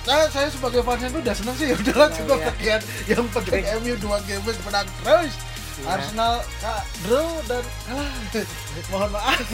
Nah, 0.03 0.27
saya 0.27 0.51
sebagai 0.51 0.83
fansnya 0.83 1.07
itu 1.07 1.23
udah 1.23 1.31
seneng 1.31 1.55
sih 1.55 1.71
ya 1.71 1.79
udahlah 1.79 2.11
Oh, 2.11 2.15
cukup 2.19 2.35
iya. 2.35 2.47
sekian. 2.51 2.81
Yang 3.07 3.23
penting 3.31 3.63
MU 3.79 3.93
dua 3.95 4.19
game 4.27 4.43
menang 4.43 4.83
terus. 4.99 5.31
Iya. 5.73 5.87
Arsenal 5.89 6.35
kak 6.61 6.81
draw 7.01 7.29
dan 7.49 7.63
kalah. 7.85 8.13
Mohon 8.93 9.09
maaf. 9.17 9.47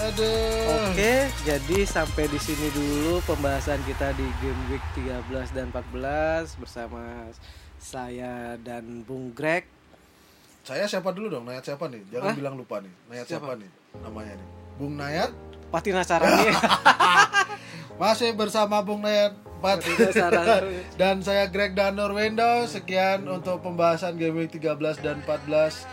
Aduh. 0.00 0.88
Oke, 0.88 1.28
jadi 1.44 1.78
sampai 1.84 2.24
di 2.24 2.40
sini 2.40 2.72
dulu 2.72 3.20
pembahasan 3.28 3.84
kita 3.84 4.16
di 4.16 4.24
game 4.40 4.62
week 4.72 4.80
13 4.96 5.28
dan 5.52 5.68
14 5.68 6.56
bersama 6.56 7.28
saya 7.76 8.56
dan 8.56 9.04
Bung 9.04 9.36
Greg. 9.36 9.68
Saya 10.64 10.88
siapa 10.88 11.12
dulu 11.12 11.28
dong? 11.28 11.44
Nayat 11.44 11.68
siapa 11.68 11.88
nih? 11.92 12.00
Jangan 12.08 12.32
Hah? 12.32 12.36
bilang 12.36 12.54
lupa 12.56 12.80
nih. 12.80 12.92
Nayat 13.12 13.28
siapa, 13.28 13.52
Siapa? 13.52 13.60
nih? 13.60 13.70
Namanya 14.00 14.32
nih. 14.40 14.48
Bung 14.80 14.94
Nayat 14.96 15.30
Pati 15.68 15.90
Nasarani. 15.92 16.48
masih 18.00 18.32
bersama 18.32 18.80
Bung 18.80 19.04
Nayat 19.04 19.36
Pat 19.60 19.78
Pati 19.78 19.92
Nasarani. 19.94 20.80
dan 20.96 21.20
saya 21.20 21.46
Greg 21.46 21.72
Danur 21.72 22.10
Wendo. 22.10 22.64
Sekian 22.66 23.24
untuk 23.24 23.60
pembahasan 23.60 24.16
game 24.16 24.40
week 24.40 24.50
13 24.50 24.98
dan 24.98 25.20
14 25.20 25.84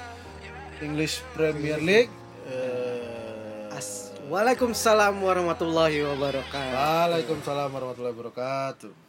English 0.80 1.22
Premier 1.32 1.78
League. 1.78 2.12
Eh, 2.46 3.70
As- 3.70 4.12
Waalaikumsalam 4.28 5.20
warahmatullahi 5.20 6.04
wabarakatuh. 6.04 6.74
Waalaikumsalam 6.74 7.70
warahmatullahi 7.70 8.12
wabarakatuh. 8.14 9.07